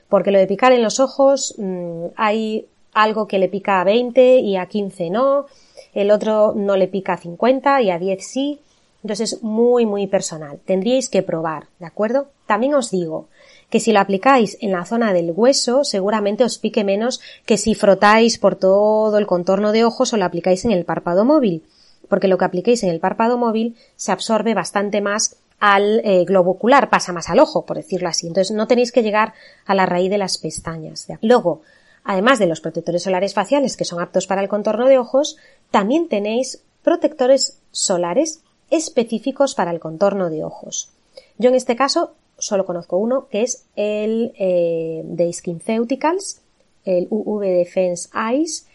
porque 0.10 0.32
lo 0.32 0.40
de 0.40 0.48
picar 0.48 0.72
en 0.72 0.82
los 0.82 1.00
ojos 1.00 1.56
mm, 1.58 2.08
hay 2.16 2.68
algo 2.94 3.28
que 3.28 3.40
le 3.40 3.50
pica 3.50 3.82
a 3.82 3.84
20 3.84 4.40
y 4.40 4.58
a 4.58 4.68
15 4.68 5.10
no, 5.10 5.46
el 5.94 6.12
otro 6.12 6.54
no 6.56 6.78
le 6.78 6.88
pica 6.88 7.14
a 7.14 7.18
50 7.18 7.82
y 7.82 7.92
a 7.92 8.00
10 8.00 8.26
sí, 8.26 8.60
entonces 9.04 9.34
es 9.34 9.44
muy 9.44 9.86
muy 9.86 10.08
personal, 10.08 10.60
tendríais 10.66 11.10
que 11.10 11.24
probar, 11.24 11.68
¿de 11.80 11.86
acuerdo? 11.86 12.28
También 12.46 12.76
os 12.76 12.92
digo 12.92 13.28
que 13.70 13.80
si 13.80 13.92
lo 13.92 14.00
aplicáis 14.00 14.58
en 14.62 14.72
la 14.72 14.86
zona 14.86 15.14
del 15.14 15.32
hueso 15.36 15.84
seguramente 15.84 16.44
os 16.44 16.60
pique 16.60 16.84
menos 16.84 17.22
que 17.46 17.58
si 17.58 17.74
frotáis 17.74 18.38
por 18.38 18.56
todo 18.56 19.18
el 19.18 19.26
contorno 19.26 19.72
de 19.72 19.84
ojos 19.84 20.14
o 20.14 20.18
lo 20.18 20.26
aplicáis 20.26 20.64
en 20.66 20.72
el 20.72 20.86
párpado 20.86 21.26
móvil, 21.26 21.64
porque 22.08 22.28
lo 22.28 22.38
que 22.38 22.46
apliquéis 22.46 22.84
en 22.84 22.90
el 22.90 23.00
párpado 23.00 23.38
móvil 23.38 23.76
se 23.96 24.12
absorbe 24.12 24.54
bastante 24.54 25.02
más 25.02 25.38
al 25.60 26.02
eh, 26.04 26.26
globo 26.26 26.52
ocular, 26.52 26.90
pasa 26.90 27.14
más 27.14 27.30
al 27.30 27.40
ojo, 27.40 27.66
por 27.66 27.78
decirlo 27.78 28.10
así. 28.10 28.28
Entonces 28.28 28.56
no 28.56 28.68
tenéis 28.68 28.92
que 28.92 29.04
llegar 29.04 29.34
a 29.66 29.76
la 29.76 29.86
raíz 29.86 30.10
de 30.10 30.18
las 30.18 30.38
pestañas. 30.38 31.08
Luego, 31.22 31.62
además 32.04 32.40
de 32.40 32.48
los 32.48 32.62
protectores 32.62 33.04
solares 33.04 33.34
faciales 33.34 33.78
que 33.78 33.86
son 33.86 34.02
aptos 34.02 34.28
para 34.28 34.42
el 34.42 34.50
contorno 34.50 34.88
de 34.88 34.98
ojos, 34.98 35.38
también 35.72 36.10
tenéis 36.10 36.64
protectores 36.84 37.60
solares 37.72 38.42
específicos 38.70 39.56
para 39.56 39.72
el 39.72 39.80
contorno 39.80 40.30
de 40.30 40.44
ojos. 40.44 40.90
Yo 41.38 41.50
en 41.50 41.56
este 41.56 41.76
caso 41.76 42.16
solo 42.38 42.66
conozco 42.66 42.98
uno 42.98 43.28
que 43.30 43.44
es 43.44 43.66
el 43.76 44.34
eh, 44.38 45.02
de 45.06 45.32
SkinCeuticals, 45.32 46.42
el 46.84 47.08
UV 47.10 47.42
Defense 47.42 48.10
Eyes, 48.14 48.68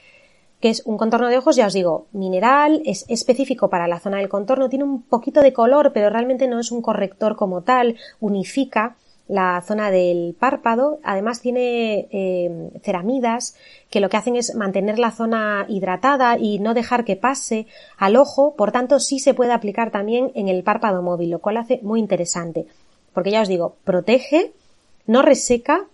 que 0.61 0.71
es 0.71 0.83
un 0.85 0.99
contorno 0.99 1.29
de 1.29 1.39
ojos, 1.39 1.57
ya 1.57 1.67
os 1.67 1.73
digo, 1.73 2.07
mineral, 2.13 2.83
es 2.85 3.05
específico 3.09 3.71
para 3.71 3.87
la 3.87 4.01
zona 4.01 4.19
del 4.19 4.29
contorno, 4.29 4.69
tiene 4.69 4.85
un 4.85 5.03
poquito 5.03 5.41
de 5.41 5.53
color, 5.53 5.93
pero 5.93 6.11
realmente 6.11 6.49
no 6.49 6.59
es 6.59 6.73
un 6.73 6.83
corrector 6.83 7.37
como 7.37 7.63
tal, 7.63 7.97
unifica 8.21 8.97
la 9.29 9.61
zona 9.61 9.91
del 9.91 10.35
párpado, 10.39 10.99
además 11.05 11.41
tiene 11.41 12.09
eh, 12.11 12.71
ceramidas 12.83 13.55
que 13.91 14.01
lo 14.01 14.09
que 14.09 14.17
hacen 14.17 14.37
es 14.37 14.55
mantener 14.55 14.99
la 14.99 15.11
zona 15.11 15.67
hidratada 15.69 16.39
y 16.39 16.59
no 16.59 16.73
dejar 16.73 17.05
que 17.05 17.17
pase 17.17 17.67
al 17.99 18.17
ojo, 18.17 18.55
por 18.57 18.73
tanto 18.73 18.99
sí 18.99 19.19
se 19.19 19.35
puede 19.35 19.53
aplicar 19.53 19.91
también 19.91 20.33
en 20.35 20.49
el 20.49 20.65
párpado 20.65 21.03
móvil, 21.03 21.31
lo 21.31 21.41
cual 21.41 21.59
hace 21.59 21.79
muy 21.83 22.01
interesante, 22.01 22.67
porque 23.13 23.31
ya 23.31 23.43
os 23.43 23.49
digo, 23.49 23.77
protege, 23.85 24.53
no 25.07 25.21
reseca 25.21 25.87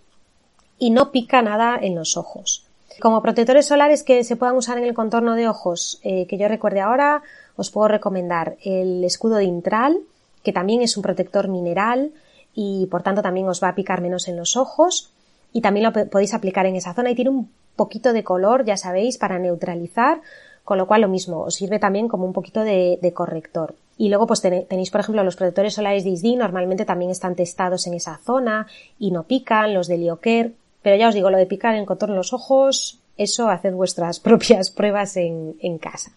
y 0.79 0.91
no 0.91 1.11
pica 1.11 1.41
nada 1.41 1.77
en 1.79 1.95
los 1.95 2.15
ojos. 2.15 2.64
Como 2.99 3.21
protectores 3.21 3.65
solares 3.65 4.03
que 4.03 4.23
se 4.23 4.35
puedan 4.35 4.55
usar 4.55 4.77
en 4.77 4.85
el 4.85 4.93
contorno 4.93 5.35
de 5.35 5.47
ojos, 5.47 5.99
eh, 6.03 6.27
que 6.27 6.37
yo 6.37 6.47
recuerde 6.47 6.81
ahora, 6.81 7.23
os 7.57 7.69
puedo 7.69 7.87
recomendar 7.87 8.57
el 8.63 9.03
escudo 9.03 9.35
de 9.35 9.43
Intral, 9.43 9.99
que 10.43 10.53
también 10.53 10.81
es 10.81 10.95
un 10.95 11.03
protector 11.03 11.47
mineral 11.47 12.11
y 12.53 12.87
por 12.87 13.03
tanto 13.03 13.21
también 13.21 13.47
os 13.47 13.61
va 13.61 13.69
a 13.69 13.75
picar 13.75 14.01
menos 14.01 14.27
en 14.27 14.37
los 14.37 14.55
ojos 14.55 15.11
y 15.51 15.61
también 15.61 15.85
lo 15.85 16.09
podéis 16.09 16.33
aplicar 16.33 16.65
en 16.65 16.75
esa 16.75 16.93
zona 16.93 17.11
y 17.11 17.15
tiene 17.15 17.31
un 17.31 17.49
poquito 17.75 18.13
de 18.13 18.23
color, 18.23 18.63
ya 18.65 18.77
sabéis, 18.77 19.17
para 19.17 19.39
neutralizar, 19.39 20.21
con 20.63 20.77
lo 20.77 20.87
cual 20.87 21.01
lo 21.01 21.09
mismo, 21.09 21.41
os 21.41 21.55
sirve 21.55 21.79
también 21.79 22.07
como 22.07 22.25
un 22.25 22.33
poquito 22.33 22.61
de, 22.61 23.11
corrector. 23.13 23.75
Y 23.97 24.09
luego 24.09 24.27
pues 24.27 24.41
tenéis, 24.41 24.91
por 24.91 25.01
ejemplo, 25.01 25.23
los 25.23 25.35
protectores 25.35 25.73
solares 25.73 26.03
de 26.03 26.09
ISD, 26.11 26.37
normalmente 26.37 26.85
también 26.85 27.11
están 27.11 27.35
testados 27.35 27.87
en 27.87 27.93
esa 27.93 28.17
zona 28.17 28.67
y 28.99 29.11
no 29.11 29.23
pican, 29.23 29.73
los 29.73 29.87
de 29.87 29.97
Lioker, 29.97 30.53
pero 30.85 30.97
ya 30.97 31.07
os 31.07 31.15
digo, 31.15 31.31
lo 31.31 31.39
de 31.39 31.47
picar 31.47 31.73
en 31.73 31.83
contorno 31.83 32.13
los 32.13 32.31
ojos, 32.31 32.99
eso 33.17 33.49
haced 33.49 33.73
vuestras 33.73 34.19
propias 34.27 34.69
pruebas 34.69 35.17
en, 35.17 35.79
casa. 35.79 36.11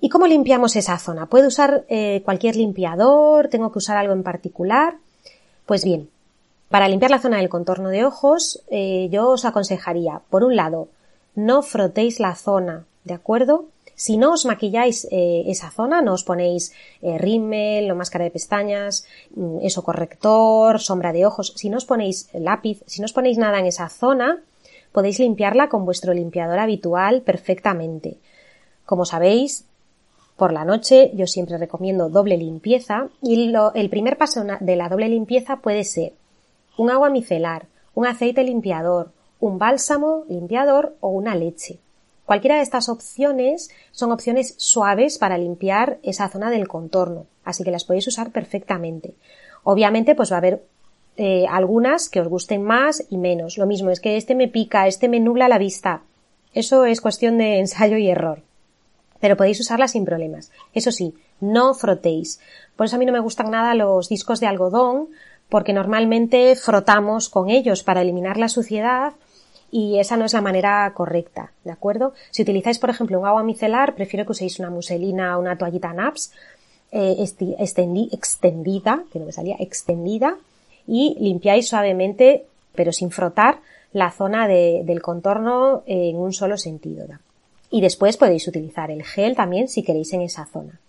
¿Y 0.00 0.08
cómo 0.08 0.26
limpiamos 0.26 0.74
esa 0.74 0.98
zona? 0.98 1.26
¿Puedo 1.26 1.46
usar 1.46 1.84
eh, 1.88 2.20
cualquier 2.24 2.56
limpiador? 2.56 3.46
¿Tengo 3.46 3.70
que 3.70 3.78
usar 3.78 3.96
algo 3.96 4.12
en 4.12 4.24
particular? 4.24 4.96
Pues 5.64 5.84
bien, 5.84 6.10
para 6.70 6.88
limpiar 6.88 7.12
la 7.12 7.20
zona 7.20 7.36
del 7.36 7.48
contorno 7.48 7.88
de 7.90 8.04
ojos, 8.04 8.64
eh, 8.68 9.08
yo 9.12 9.28
os 9.28 9.44
aconsejaría, 9.44 10.22
por 10.28 10.42
un 10.42 10.56
lado, 10.56 10.88
no 11.36 11.62
frotéis 11.62 12.18
la 12.18 12.34
zona 12.34 12.86
¿de 13.04 13.14
acuerdo? 13.14 13.66
Si 14.00 14.16
no 14.16 14.32
os 14.32 14.48
maquilláis 14.48 15.04
eh, 15.12 15.44
esa 15.52 15.68
zona, 15.68 16.00
no 16.00 16.16
os 16.16 16.24
ponéis 16.24 16.72
eh, 17.04 17.20
rímel 17.20 17.84
máscara 17.92 18.24
de 18.24 18.32
pestañas, 18.32 19.04
mm, 19.36 19.60
eso 19.60 19.84
corrector, 19.84 20.80
sombra 20.80 21.12
de 21.12 21.28
ojos, 21.28 21.52
si 21.60 21.68
no 21.68 21.76
os 21.76 21.84
ponéis 21.84 22.32
lápiz, 22.32 22.80
si 22.88 23.04
no 23.04 23.04
os 23.04 23.12
ponéis 23.12 23.36
nada 23.36 23.60
en 23.60 23.68
esa 23.68 23.92
zona, 23.92 24.40
podéis 24.96 25.20
limpiarla 25.20 25.68
con 25.68 25.84
vuestro 25.84 26.16
limpiador 26.16 26.64
habitual 26.64 27.20
perfectamente. 27.20 28.16
Como 28.88 29.04
sabéis, 29.04 29.68
por 30.40 30.56
la 30.56 30.64
noche 30.64 31.12
yo 31.12 31.26
siempre 31.26 31.60
recomiendo 31.60 32.08
doble 32.08 32.38
limpieza 32.38 33.12
y 33.20 33.52
el 33.52 33.90
primer 33.90 34.16
paso 34.16 34.40
de 34.48 34.76
la 34.76 34.88
doble 34.88 35.10
limpieza 35.10 35.60
puede 35.60 35.84
ser 35.84 36.14
un 36.78 36.88
agua 36.88 37.10
micelar, 37.10 37.66
un 37.92 38.06
aceite 38.06 38.44
limpiador, 38.44 39.12
un 39.40 39.58
bálsamo 39.58 40.24
limpiador 40.26 40.96
o 41.00 41.10
una 41.10 41.34
leche. 41.34 41.80
Cualquiera 42.30 42.58
de 42.58 42.62
estas 42.62 42.88
opciones 42.88 43.70
son 43.90 44.12
opciones 44.12 44.54
suaves 44.56 45.18
para 45.18 45.36
limpiar 45.36 45.98
esa 46.04 46.28
zona 46.28 46.48
del 46.48 46.68
contorno, 46.68 47.26
así 47.42 47.64
que 47.64 47.72
las 47.72 47.82
podéis 47.82 48.06
usar 48.06 48.30
perfectamente. 48.30 49.16
Obviamente, 49.64 50.14
pues 50.14 50.30
va 50.30 50.36
a 50.36 50.38
haber 50.38 50.62
eh, 51.16 51.46
algunas 51.50 52.08
que 52.08 52.20
os 52.20 52.28
gusten 52.28 52.62
más 52.62 53.04
y 53.10 53.16
menos. 53.16 53.58
Lo 53.58 53.66
mismo 53.66 53.90
es 53.90 53.98
que 53.98 54.16
este 54.16 54.36
me 54.36 54.46
pica, 54.46 54.86
este 54.86 55.08
me 55.08 55.18
nubla 55.18 55.48
la 55.48 55.58
vista. 55.58 56.02
Eso 56.54 56.84
es 56.84 57.00
cuestión 57.00 57.36
de 57.36 57.58
ensayo 57.58 57.96
y 57.96 58.08
error. 58.08 58.42
Pero 59.18 59.36
podéis 59.36 59.58
usarla 59.58 59.88
sin 59.88 60.04
problemas. 60.04 60.52
Eso 60.72 60.92
sí, 60.92 61.14
no 61.40 61.74
frotéis. 61.74 62.38
Por 62.76 62.86
eso 62.86 62.94
a 62.94 63.00
mí 63.00 63.06
no 63.06 63.12
me 63.12 63.18
gustan 63.18 63.50
nada 63.50 63.74
los 63.74 64.08
discos 64.08 64.38
de 64.38 64.46
algodón, 64.46 65.08
porque 65.48 65.72
normalmente 65.72 66.54
frotamos 66.54 67.28
con 67.28 67.50
ellos 67.50 67.82
para 67.82 68.02
eliminar 68.02 68.36
la 68.36 68.48
suciedad 68.48 69.14
y 69.70 69.98
esa 69.98 70.16
no 70.16 70.24
es 70.24 70.32
la 70.32 70.40
manera 70.40 70.92
correcta, 70.94 71.52
¿de 71.64 71.70
acuerdo? 71.70 72.12
Si 72.30 72.42
utilizáis, 72.42 72.78
por 72.78 72.90
ejemplo, 72.90 73.18
un 73.18 73.26
agua 73.26 73.42
micelar, 73.42 73.94
prefiero 73.94 74.26
que 74.26 74.32
uséis 74.32 74.58
una 74.58 74.70
muselina 74.70 75.36
o 75.36 75.40
una 75.40 75.56
toallita 75.56 75.92
NAPS 75.92 76.32
eh, 76.92 77.16
extendida, 78.10 79.04
que 79.12 79.18
no 79.18 79.26
me 79.26 79.32
salía, 79.32 79.56
extendida, 79.60 80.36
y 80.86 81.16
limpiáis 81.20 81.68
suavemente, 81.68 82.46
pero 82.74 82.92
sin 82.92 83.10
frotar, 83.10 83.60
la 83.92 84.10
zona 84.10 84.46
del 84.48 85.02
contorno 85.02 85.82
en 85.86 86.16
un 86.16 86.32
solo 86.32 86.56
sentido. 86.56 87.06
Y 87.70 87.80
después 87.80 88.16
podéis 88.16 88.46
utilizar 88.46 88.90
el 88.90 89.04
gel 89.04 89.36
también 89.36 89.68
si 89.68 89.82
queréis 89.82 90.12
en 90.12 90.22
esa 90.22 90.46
zona. 90.46 90.80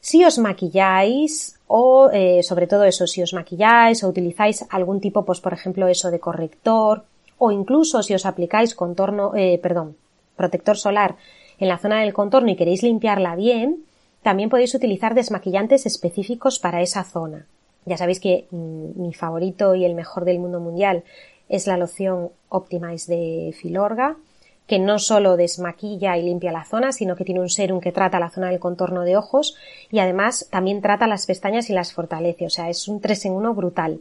Si 0.00 0.22
os 0.24 0.38
maquilláis 0.38 1.58
o 1.66 2.10
eh, 2.12 2.42
sobre 2.42 2.66
todo 2.66 2.84
eso, 2.84 3.06
si 3.06 3.22
os 3.22 3.32
maquilláis 3.32 4.04
o 4.04 4.08
utilizáis 4.08 4.64
algún 4.68 5.00
tipo, 5.00 5.24
pues 5.24 5.40
por 5.40 5.54
ejemplo 5.54 5.88
eso 5.88 6.10
de 6.10 6.20
corrector 6.20 7.04
o 7.38 7.50
incluso 7.50 8.02
si 8.02 8.14
os 8.14 8.26
aplicáis 8.26 8.74
contorno, 8.74 9.34
eh, 9.34 9.58
perdón, 9.58 9.96
protector 10.36 10.76
solar 10.76 11.16
en 11.58 11.68
la 11.68 11.78
zona 11.78 12.00
del 12.00 12.12
contorno 12.12 12.50
y 12.50 12.56
queréis 12.56 12.82
limpiarla 12.82 13.36
bien, 13.36 13.84
también 14.22 14.48
podéis 14.48 14.74
utilizar 14.74 15.14
desmaquillantes 15.14 15.86
específicos 15.86 16.58
para 16.58 16.82
esa 16.82 17.04
zona. 17.04 17.46
Ya 17.84 17.96
sabéis 17.96 18.20
que 18.20 18.46
mm, 18.50 19.00
mi 19.00 19.12
favorito 19.12 19.74
y 19.74 19.84
el 19.84 19.94
mejor 19.94 20.24
del 20.24 20.38
mundo 20.38 20.60
mundial 20.60 21.04
es 21.48 21.66
la 21.66 21.76
loción 21.76 22.30
Optimize 22.48 23.14
de 23.14 23.52
Filorga, 23.52 24.16
que 24.66 24.78
no 24.78 24.98
solo 24.98 25.36
desmaquilla 25.36 26.16
y 26.16 26.22
limpia 26.22 26.52
la 26.52 26.64
zona, 26.64 26.92
sino 26.92 27.16
que 27.16 27.24
tiene 27.24 27.40
un 27.40 27.50
serum 27.50 27.80
que 27.80 27.92
trata 27.92 28.18
la 28.18 28.30
zona 28.30 28.48
del 28.48 28.60
contorno 28.60 29.02
de 29.02 29.16
ojos 29.16 29.56
y 29.90 29.98
además 29.98 30.48
también 30.50 30.80
trata 30.80 31.06
las 31.06 31.26
pestañas 31.26 31.68
y 31.68 31.74
las 31.74 31.92
fortalece. 31.92 32.46
O 32.46 32.50
sea, 32.50 32.70
es 32.70 32.88
un 32.88 33.00
3 33.00 33.26
en 33.26 33.32
1 33.34 33.54
brutal. 33.54 34.00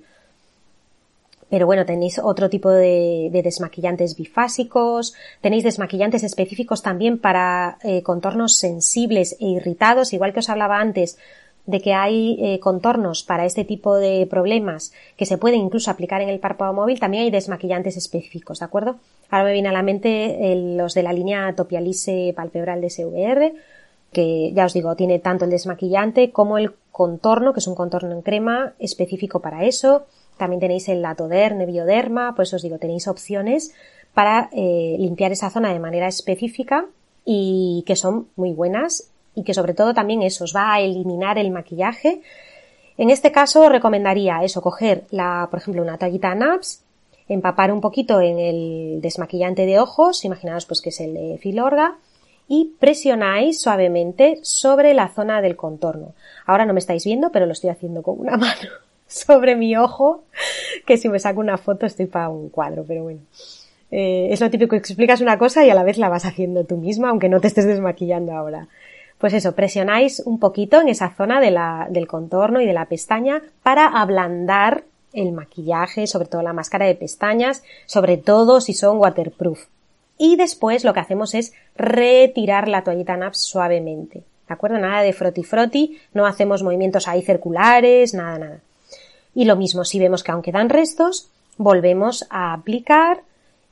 Pero 1.54 1.68
bueno, 1.68 1.86
tenéis 1.86 2.18
otro 2.18 2.50
tipo 2.50 2.72
de, 2.72 3.30
desmaquillantes 3.32 4.18
bifásicos, 4.18 5.14
tenéis 5.40 5.64
desmaquillantes 5.64 6.24
específicos 6.24 6.82
también 6.82 7.20
para 7.20 7.78
eh, 7.84 8.02
contornos 8.02 8.58
sensibles 8.58 9.38
e 9.40 9.46
irritados, 9.50 10.14
igual 10.14 10.34
que 10.34 10.40
os 10.40 10.50
hablaba 10.50 10.80
antes 10.80 11.20
de 11.68 11.80
que 11.80 11.94
hay 11.94 12.40
eh, 12.42 12.60
contornos 12.60 13.22
para 13.22 13.46
este 13.46 13.66
tipo 13.66 13.98
de 13.98 14.26
problemas 14.26 14.94
que 15.16 15.28
se 15.28 15.38
pueden 15.38 15.60
incluso 15.60 15.92
aplicar 15.92 16.24
en 16.24 16.30
el 16.30 16.40
párpado 16.40 16.74
móvil, 16.74 17.00
también 17.00 17.26
hay 17.26 17.30
desmaquillantes 17.30 17.98
específicos, 17.98 18.58
¿de 18.58 18.66
acuerdo? 18.66 18.96
Ahora 19.30 19.46
me 19.46 19.54
viene 19.54 19.70
a 19.70 19.74
la 19.74 19.84
mente 19.84 20.56
los 20.76 20.96
de 20.96 21.04
la 21.04 21.14
línea 21.14 21.54
Topialise 21.56 22.34
Palpebral 22.36 22.82
de 22.82 22.90
SVR, 22.90 23.54
que 24.12 24.54
ya 24.54 24.66
os 24.66 24.74
digo, 24.74 24.96
tiene 24.96 25.20
tanto 25.20 25.46
el 25.46 25.52
desmaquillante 25.52 26.32
como 26.32 26.58
el 26.58 26.72
contorno, 26.92 27.54
que 27.54 27.60
es 27.60 27.68
un 27.68 27.76
contorno 27.76 28.12
en 28.12 28.24
crema 28.24 28.74
específico 28.80 29.40
para 29.40 29.66
eso. 29.66 30.08
También 30.38 30.60
tenéis 30.60 30.90
el 30.90 31.02
Latoderne, 31.02 31.66
Bioderma, 31.66 32.36
pues 32.36 32.54
os 32.54 32.62
digo, 32.62 32.78
tenéis 32.78 33.08
opciones 33.08 33.74
para 34.14 34.50
eh, 34.52 34.96
limpiar 35.00 35.32
esa 35.32 35.50
zona 35.50 35.74
de 35.74 35.80
manera 35.80 36.08
específica 36.08 36.86
y 37.26 37.84
que 37.88 37.96
son 37.96 38.28
muy 38.36 38.54
buenas 38.54 39.10
y 39.36 39.44
que 39.44 39.54
sobre 39.54 39.74
todo 39.74 39.94
también 39.94 40.22
eso 40.22 40.44
os 40.44 40.56
va 40.56 40.74
a 40.74 40.82
eliminar 40.82 41.38
el 41.38 41.52
maquillaje. 41.52 42.22
En 42.98 43.10
este 43.10 43.32
caso 43.32 43.70
recomendaría 43.70 44.44
eso, 44.44 44.62
coger 44.62 45.06
la, 45.10 45.48
por 45.50 45.60
ejemplo, 45.60 45.82
una 45.82 45.98
toallita 45.98 46.36
NAPS, 46.36 46.84
empapar 47.28 47.72
un 47.72 47.82
poquito 47.82 48.22
en 48.22 48.38
el 48.38 49.02
desmaquillante 49.02 49.66
de 49.66 49.80
ojos, 49.80 50.26
imaginaos 50.26 50.66
pues 50.66 50.82
que 50.82 50.90
es 50.90 51.00
el 51.00 51.14
de 51.14 51.38
Filorga, 51.40 51.98
y 52.48 52.76
presionáis 52.80 53.62
suavemente 53.62 54.40
sobre 54.44 54.94
la 54.94 55.08
zona 55.08 55.42
del 55.42 55.56
contorno. 55.56 56.14
Ahora 56.46 56.66
no 56.66 56.74
me 56.74 56.80
estáis 56.80 57.06
viendo, 57.06 57.32
pero 57.32 57.46
lo 57.46 57.54
estoy 57.54 57.72
haciendo 57.72 58.04
con 58.04 58.20
una 58.20 58.38
mano 58.38 58.70
sobre 59.14 59.56
mi 59.56 59.76
ojo, 59.78 60.24
que 60.86 60.98
si 60.98 61.10
me 61.10 61.20
saco 61.20 61.40
una 61.40 61.58
foto 61.58 61.86
estoy 61.86 62.08
para 62.08 62.30
un 62.30 62.50
cuadro, 62.50 62.84
pero 62.88 63.04
bueno. 63.04 63.22
Eh, 63.92 64.30
es 64.32 64.42
lo 64.42 64.50
típico 64.50 64.76
explicas 64.76 65.22
una 65.22 65.38
cosa 65.38 65.64
y 65.64 65.70
a 65.70 65.76
la 65.76 65.84
vez 65.84 66.00
la 66.00 66.10
vas 66.10 66.26
haciendo 66.26 66.66
tú 66.66 66.78
misma, 66.78 67.10
aunque 67.10 67.30
no 67.30 67.40
te 67.40 67.48
estés 67.48 67.68
desmaquillando 67.68 68.34
ahora. 68.34 68.68
Pues 69.20 69.34
eso, 69.34 69.54
presionáis 69.54 70.20
un 70.26 70.40
poquito 70.40 70.82
en 70.82 70.90
esa 70.90 71.12
zona 71.12 71.40
de 71.40 71.52
la, 71.52 71.88
del 71.90 72.08
contorno 72.08 72.60
y 72.60 72.66
de 72.66 72.74
la 72.74 72.88
pestaña 72.88 73.44
para 73.62 73.86
ablandar 73.86 74.84
el 75.14 75.32
maquillaje, 75.32 76.08
sobre 76.08 76.28
todo 76.28 76.42
la 76.42 76.54
máscara 76.54 76.88
de 76.88 76.96
pestañas, 76.96 77.64
sobre 77.86 78.18
todo 78.18 78.62
si 78.62 78.74
son 78.74 78.98
waterproof. 78.98 79.68
Y 80.18 80.36
después 80.38 80.84
lo 80.84 80.94
que 80.94 81.00
hacemos 81.00 81.36
es 81.36 81.54
retirar 81.76 82.68
la 82.68 82.84
toallita 82.84 83.16
NAPS 83.16 83.40
suavemente. 83.40 84.24
¿De 84.48 84.54
acuerdo? 84.54 84.80
Nada 84.80 85.04
de 85.04 85.14
froti 85.14 85.44
froti, 85.44 86.00
no 86.14 86.26
hacemos 86.26 86.64
movimientos 86.64 87.08
ahí 87.08 87.22
circulares, 87.22 88.14
nada, 88.14 88.40
nada. 88.40 88.60
Y 89.36 89.46
lo 89.46 89.56
mismo, 89.56 89.84
si 89.84 90.00
vemos 90.00 90.24
que 90.24 90.32
aún 90.32 90.42
quedan 90.42 90.70
restos, 90.70 91.30
volvemos 91.58 92.26
a 92.30 92.54
aplicar 92.54 93.24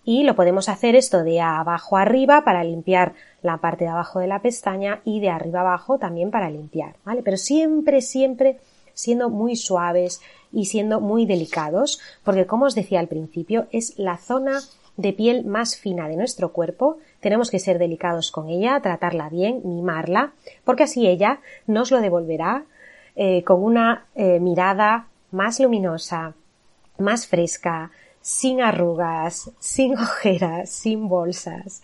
y 0.03 0.23
lo 0.23 0.35
podemos 0.35 0.69
hacer 0.69 0.95
esto 0.95 1.23
de 1.23 1.41
abajo 1.41 1.97
arriba 1.97 2.43
para 2.43 2.63
limpiar 2.63 3.13
la 3.43 3.57
parte 3.57 3.85
de 3.85 3.91
abajo 3.91 4.19
de 4.19 4.27
la 4.27 4.41
pestaña 4.41 5.01
y 5.05 5.19
de 5.19 5.29
arriba 5.29 5.61
abajo 5.61 5.99
también 5.99 6.31
para 6.31 6.49
limpiar, 6.49 6.95
¿vale? 7.05 7.21
Pero 7.23 7.37
siempre, 7.37 8.01
siempre 8.01 8.57
siendo 8.93 9.29
muy 9.29 9.55
suaves 9.55 10.21
y 10.51 10.65
siendo 10.65 10.99
muy 10.99 11.25
delicados, 11.25 11.99
porque 12.23 12.45
como 12.45 12.65
os 12.65 12.75
decía 12.75 12.99
al 12.99 13.07
principio, 13.07 13.67
es 13.71 13.97
la 13.97 14.17
zona 14.17 14.59
de 14.97 15.13
piel 15.13 15.45
más 15.45 15.77
fina 15.77 16.07
de 16.07 16.17
nuestro 16.17 16.51
cuerpo, 16.51 16.97
tenemos 17.19 17.49
que 17.49 17.59
ser 17.59 17.79
delicados 17.79 18.31
con 18.31 18.49
ella, 18.49 18.79
tratarla 18.81 19.29
bien, 19.29 19.61
mimarla, 19.63 20.33
porque 20.65 20.83
así 20.83 21.07
ella 21.07 21.39
nos 21.67 21.91
lo 21.91 22.01
devolverá 22.01 22.65
eh, 23.15 23.43
con 23.43 23.63
una 23.63 24.05
eh, 24.15 24.39
mirada 24.39 25.07
más 25.31 25.59
luminosa, 25.59 26.33
más 26.97 27.27
fresca, 27.27 27.91
sin 28.21 28.61
arrugas, 28.61 29.51
sin 29.59 29.97
ojeras, 29.97 30.69
sin 30.69 31.07
bolsas. 31.07 31.81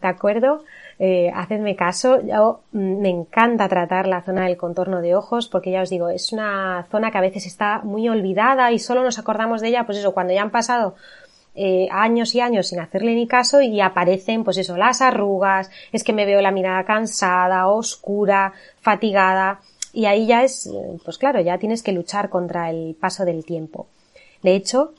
¿De 0.00 0.08
acuerdo? 0.08 0.64
Eh, 1.00 1.30
hacedme 1.34 1.76
caso, 1.76 2.20
yo, 2.22 2.62
mm, 2.72 3.00
me 3.00 3.08
encanta 3.08 3.68
tratar 3.68 4.08
la 4.08 4.22
zona 4.22 4.46
del 4.46 4.56
contorno 4.56 5.00
de 5.00 5.14
ojos 5.14 5.48
porque 5.48 5.70
ya 5.70 5.82
os 5.82 5.90
digo, 5.90 6.08
es 6.08 6.32
una 6.32 6.86
zona 6.90 7.10
que 7.10 7.18
a 7.18 7.22
veces 7.22 7.46
está 7.46 7.80
muy 7.84 8.08
olvidada 8.08 8.72
y 8.72 8.78
solo 8.78 9.02
nos 9.02 9.18
acordamos 9.18 9.60
de 9.60 9.68
ella, 9.68 9.86
pues 9.86 9.98
eso, 9.98 10.12
cuando 10.12 10.32
ya 10.32 10.42
han 10.42 10.50
pasado 10.50 10.96
eh, 11.54 11.88
años 11.90 12.34
y 12.34 12.40
años 12.40 12.68
sin 12.68 12.80
hacerle 12.80 13.14
ni 13.14 13.26
caso 13.26 13.60
y 13.60 13.80
aparecen, 13.80 14.44
pues 14.44 14.58
eso, 14.58 14.76
las 14.76 15.00
arrugas, 15.00 15.70
es 15.92 16.02
que 16.04 16.12
me 16.12 16.26
veo 16.26 16.40
la 16.40 16.52
mirada 16.52 16.84
cansada, 16.84 17.68
oscura, 17.68 18.52
fatigada 18.80 19.60
y 19.92 20.06
ahí 20.06 20.26
ya 20.26 20.42
es, 20.44 20.70
pues 21.04 21.18
claro, 21.18 21.40
ya 21.40 21.58
tienes 21.58 21.82
que 21.82 21.92
luchar 21.92 22.28
contra 22.30 22.70
el 22.70 22.94
paso 22.94 23.24
del 23.24 23.44
tiempo. 23.44 23.86
De 24.42 24.54
hecho, 24.54 24.92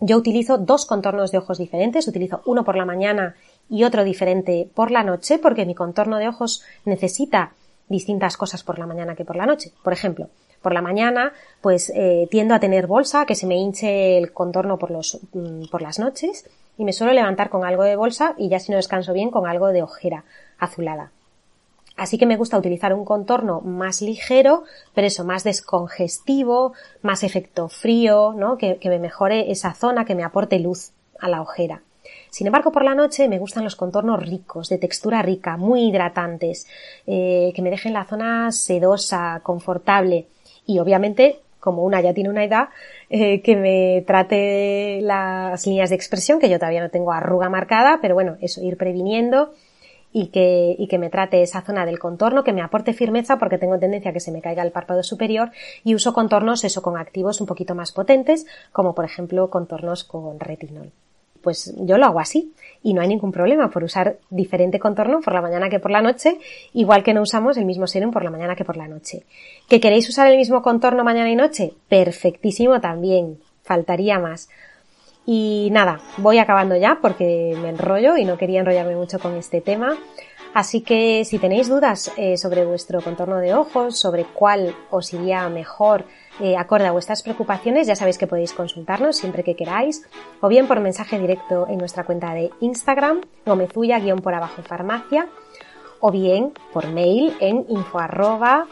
yo 0.00 0.16
utilizo 0.16 0.58
dos 0.58 0.86
contornos 0.86 1.32
de 1.32 1.38
ojos 1.38 1.58
diferentes, 1.58 2.06
utilizo 2.06 2.42
uno 2.46 2.64
por 2.64 2.76
la 2.76 2.84
mañana 2.84 3.34
y 3.68 3.84
otro 3.84 4.04
diferente 4.04 4.68
por 4.74 4.90
la 4.90 5.02
noche 5.02 5.38
porque 5.38 5.66
mi 5.66 5.74
contorno 5.74 6.18
de 6.18 6.28
ojos 6.28 6.62
necesita 6.84 7.52
distintas 7.88 8.36
cosas 8.36 8.62
por 8.62 8.78
la 8.78 8.86
mañana 8.86 9.14
que 9.14 9.24
por 9.24 9.36
la 9.36 9.46
noche. 9.46 9.72
Por 9.82 9.92
ejemplo, 9.92 10.28
por 10.62 10.72
la 10.72 10.82
mañana, 10.82 11.32
pues 11.60 11.90
eh, 11.94 12.28
tiendo 12.30 12.54
a 12.54 12.60
tener 12.60 12.86
bolsa, 12.86 13.26
que 13.26 13.34
se 13.34 13.46
me 13.46 13.56
hinche 13.56 14.18
el 14.18 14.32
contorno 14.32 14.78
por, 14.78 14.90
los, 14.90 15.18
mm, 15.32 15.68
por 15.70 15.82
las 15.82 15.98
noches, 15.98 16.48
y 16.76 16.84
me 16.84 16.92
suelo 16.92 17.12
levantar 17.12 17.50
con 17.50 17.64
algo 17.64 17.82
de 17.82 17.96
bolsa 17.96 18.34
y 18.36 18.48
ya 18.48 18.60
si 18.60 18.70
no 18.70 18.76
descanso 18.76 19.12
bien 19.12 19.30
con 19.30 19.46
algo 19.46 19.68
de 19.68 19.82
ojera 19.82 20.24
azulada. 20.58 21.10
Así 21.98 22.16
que 22.16 22.26
me 22.26 22.36
gusta 22.36 22.56
utilizar 22.56 22.94
un 22.94 23.04
contorno 23.04 23.60
más 23.60 24.02
ligero, 24.02 24.62
pero 24.94 25.08
eso, 25.08 25.24
más 25.24 25.42
descongestivo, 25.42 26.72
más 27.02 27.24
efecto 27.24 27.68
frío, 27.68 28.34
¿no? 28.36 28.56
Que, 28.56 28.78
me 28.84 29.00
mejore 29.00 29.50
esa 29.50 29.74
zona, 29.74 30.04
que 30.04 30.14
me 30.14 30.22
aporte 30.22 30.60
luz 30.60 30.92
a 31.18 31.28
la 31.28 31.42
ojera. 31.42 31.82
Sin 32.30 32.46
embargo, 32.46 32.70
por 32.70 32.84
la 32.84 32.94
noche 32.94 33.28
me 33.28 33.40
gustan 33.40 33.64
los 33.64 33.74
contornos 33.74 34.24
ricos, 34.24 34.68
de 34.68 34.78
textura 34.78 35.22
rica, 35.22 35.56
muy 35.56 35.88
hidratantes, 35.88 36.68
eh, 37.08 37.52
que 37.52 37.62
me 37.62 37.70
dejen 37.70 37.94
la 37.94 38.04
zona 38.04 38.52
sedosa, 38.52 39.40
confortable 39.42 40.28
y 40.66 40.78
obviamente 40.78 41.40
como 41.58 41.82
una 41.82 42.00
ya 42.00 42.14
tiene 42.14 42.30
una 42.30 42.44
edad, 42.44 42.68
eh, 43.10 43.42
que 43.42 43.56
me 43.56 44.04
trate 44.06 45.00
las 45.02 45.66
líneas 45.66 45.90
de 45.90 45.96
expresión, 45.96 46.38
que 46.38 46.48
yo 46.48 46.60
todavía 46.60 46.80
no 46.80 46.90
tengo 46.90 47.10
arruga 47.10 47.48
marcada, 47.48 47.98
pero 48.00 48.14
bueno, 48.14 48.36
eso, 48.40 48.62
ir 48.62 48.76
previniendo 48.76 49.52
y 50.18 50.26
que, 50.28 50.74
y 50.76 50.88
que 50.88 50.98
me 50.98 51.10
trate 51.10 51.42
esa 51.42 51.62
zona 51.62 51.86
del 51.86 52.00
contorno, 52.00 52.42
que 52.42 52.52
me 52.52 52.60
aporte 52.60 52.92
firmeza 52.92 53.38
porque 53.38 53.56
tengo 53.56 53.78
tendencia 53.78 54.10
a 54.10 54.12
que 54.12 54.18
se 54.18 54.32
me 54.32 54.42
caiga 54.42 54.64
el 54.64 54.72
párpado 54.72 55.04
superior 55.04 55.52
y 55.84 55.94
uso 55.94 56.12
contornos 56.12 56.64
eso 56.64 56.82
con 56.82 56.98
activos 56.98 57.40
un 57.40 57.46
poquito 57.46 57.76
más 57.76 57.92
potentes, 57.92 58.44
como 58.72 58.96
por 58.96 59.04
ejemplo 59.04 59.48
contornos 59.48 60.02
con 60.02 60.40
retinol. 60.40 60.90
Pues 61.40 61.72
yo 61.78 61.98
lo 61.98 62.06
hago 62.06 62.18
así 62.18 62.52
y 62.82 62.94
no 62.94 63.00
hay 63.00 63.06
ningún 63.06 63.30
problema 63.30 63.70
por 63.70 63.84
usar 63.84 64.18
diferente 64.28 64.80
contorno 64.80 65.20
por 65.20 65.34
la 65.34 65.40
mañana 65.40 65.68
que 65.70 65.78
por 65.78 65.92
la 65.92 66.02
noche, 66.02 66.38
igual 66.72 67.04
que 67.04 67.14
no 67.14 67.22
usamos 67.22 67.56
el 67.56 67.64
mismo 67.64 67.86
serum 67.86 68.10
por 68.10 68.24
la 68.24 68.30
mañana 68.30 68.56
que 68.56 68.64
por 68.64 68.76
la 68.76 68.88
noche. 68.88 69.22
¿Que 69.68 69.78
queréis 69.78 70.08
usar 70.08 70.26
el 70.26 70.36
mismo 70.36 70.62
contorno 70.62 71.04
mañana 71.04 71.30
y 71.30 71.36
noche? 71.36 71.74
Perfectísimo 71.88 72.80
también, 72.80 73.38
faltaría 73.62 74.18
más. 74.18 74.48
Y 75.30 75.68
nada, 75.72 76.00
voy 76.16 76.38
acabando 76.38 76.74
ya 76.74 77.00
porque 77.02 77.54
me 77.60 77.68
enrollo 77.68 78.16
y 78.16 78.24
no 78.24 78.38
quería 78.38 78.60
enrollarme 78.60 78.96
mucho 78.96 79.18
con 79.18 79.34
este 79.34 79.60
tema. 79.60 79.94
Así 80.54 80.80
que 80.80 81.22
si 81.26 81.38
tenéis 81.38 81.68
dudas 81.68 82.10
eh, 82.16 82.38
sobre 82.38 82.64
vuestro 82.64 83.02
contorno 83.02 83.36
de 83.36 83.52
ojos, 83.52 83.98
sobre 83.98 84.24
cuál 84.24 84.74
os 84.90 85.12
iría 85.12 85.46
mejor 85.50 86.06
eh, 86.40 86.56
acorde 86.56 86.86
a 86.86 86.92
vuestras 86.92 87.22
preocupaciones, 87.22 87.86
ya 87.86 87.94
sabéis 87.94 88.16
que 88.16 88.26
podéis 88.26 88.54
consultarnos 88.54 89.18
siempre 89.18 89.44
que 89.44 89.54
queráis, 89.54 90.08
o 90.40 90.48
bien 90.48 90.66
por 90.66 90.80
mensaje 90.80 91.18
directo 91.18 91.66
en 91.68 91.76
nuestra 91.76 92.04
cuenta 92.04 92.32
de 92.32 92.50
Instagram, 92.60 93.20
gomezuya-por 93.44 94.32
abajo 94.32 94.62
farmacia, 94.62 95.28
o 96.00 96.10
bien 96.10 96.54
por 96.72 96.88
mail 96.88 97.36
en 97.40 97.66
info 97.68 97.98
arroba 97.98 98.66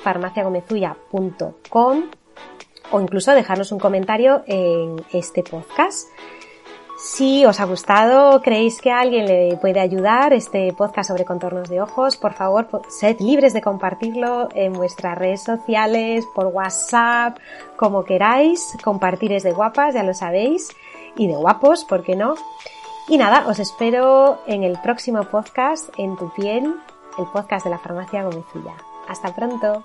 o 2.92 3.00
incluso 3.00 3.32
dejarnos 3.32 3.72
un 3.72 3.78
comentario 3.78 4.42
en 4.46 5.04
este 5.12 5.42
podcast. 5.42 6.08
Si 6.98 7.44
os 7.44 7.60
ha 7.60 7.66
gustado, 7.66 8.40
creéis 8.40 8.80
que 8.80 8.90
a 8.90 9.00
alguien 9.00 9.26
le 9.26 9.58
puede 9.58 9.80
ayudar 9.80 10.32
este 10.32 10.72
podcast 10.72 11.08
sobre 11.08 11.26
contornos 11.26 11.68
de 11.68 11.82
ojos, 11.82 12.16
por 12.16 12.32
favor, 12.32 12.68
sed 12.88 13.20
libres 13.20 13.52
de 13.52 13.60
compartirlo 13.60 14.48
en 14.54 14.72
vuestras 14.72 15.18
redes 15.18 15.42
sociales, 15.42 16.26
por 16.34 16.46
WhatsApp, 16.46 17.36
como 17.76 18.04
queráis. 18.04 18.78
Compartir 18.82 19.32
es 19.32 19.42
de 19.42 19.52
guapas, 19.52 19.94
ya 19.94 20.02
lo 20.02 20.14
sabéis, 20.14 20.70
y 21.16 21.26
de 21.26 21.36
guapos, 21.36 21.84
¿por 21.84 22.02
qué 22.02 22.16
no? 22.16 22.34
Y 23.08 23.18
nada, 23.18 23.46
os 23.46 23.58
espero 23.58 24.38
en 24.46 24.62
el 24.62 24.78
próximo 24.80 25.22
podcast, 25.24 25.90
En 25.98 26.16
tu 26.16 26.32
piel, 26.32 26.74
el 27.18 27.26
podcast 27.26 27.64
de 27.66 27.72
la 27.72 27.78
farmacia 27.78 28.24
Gomecilla. 28.24 28.74
Hasta 29.06 29.34
pronto. 29.34 29.84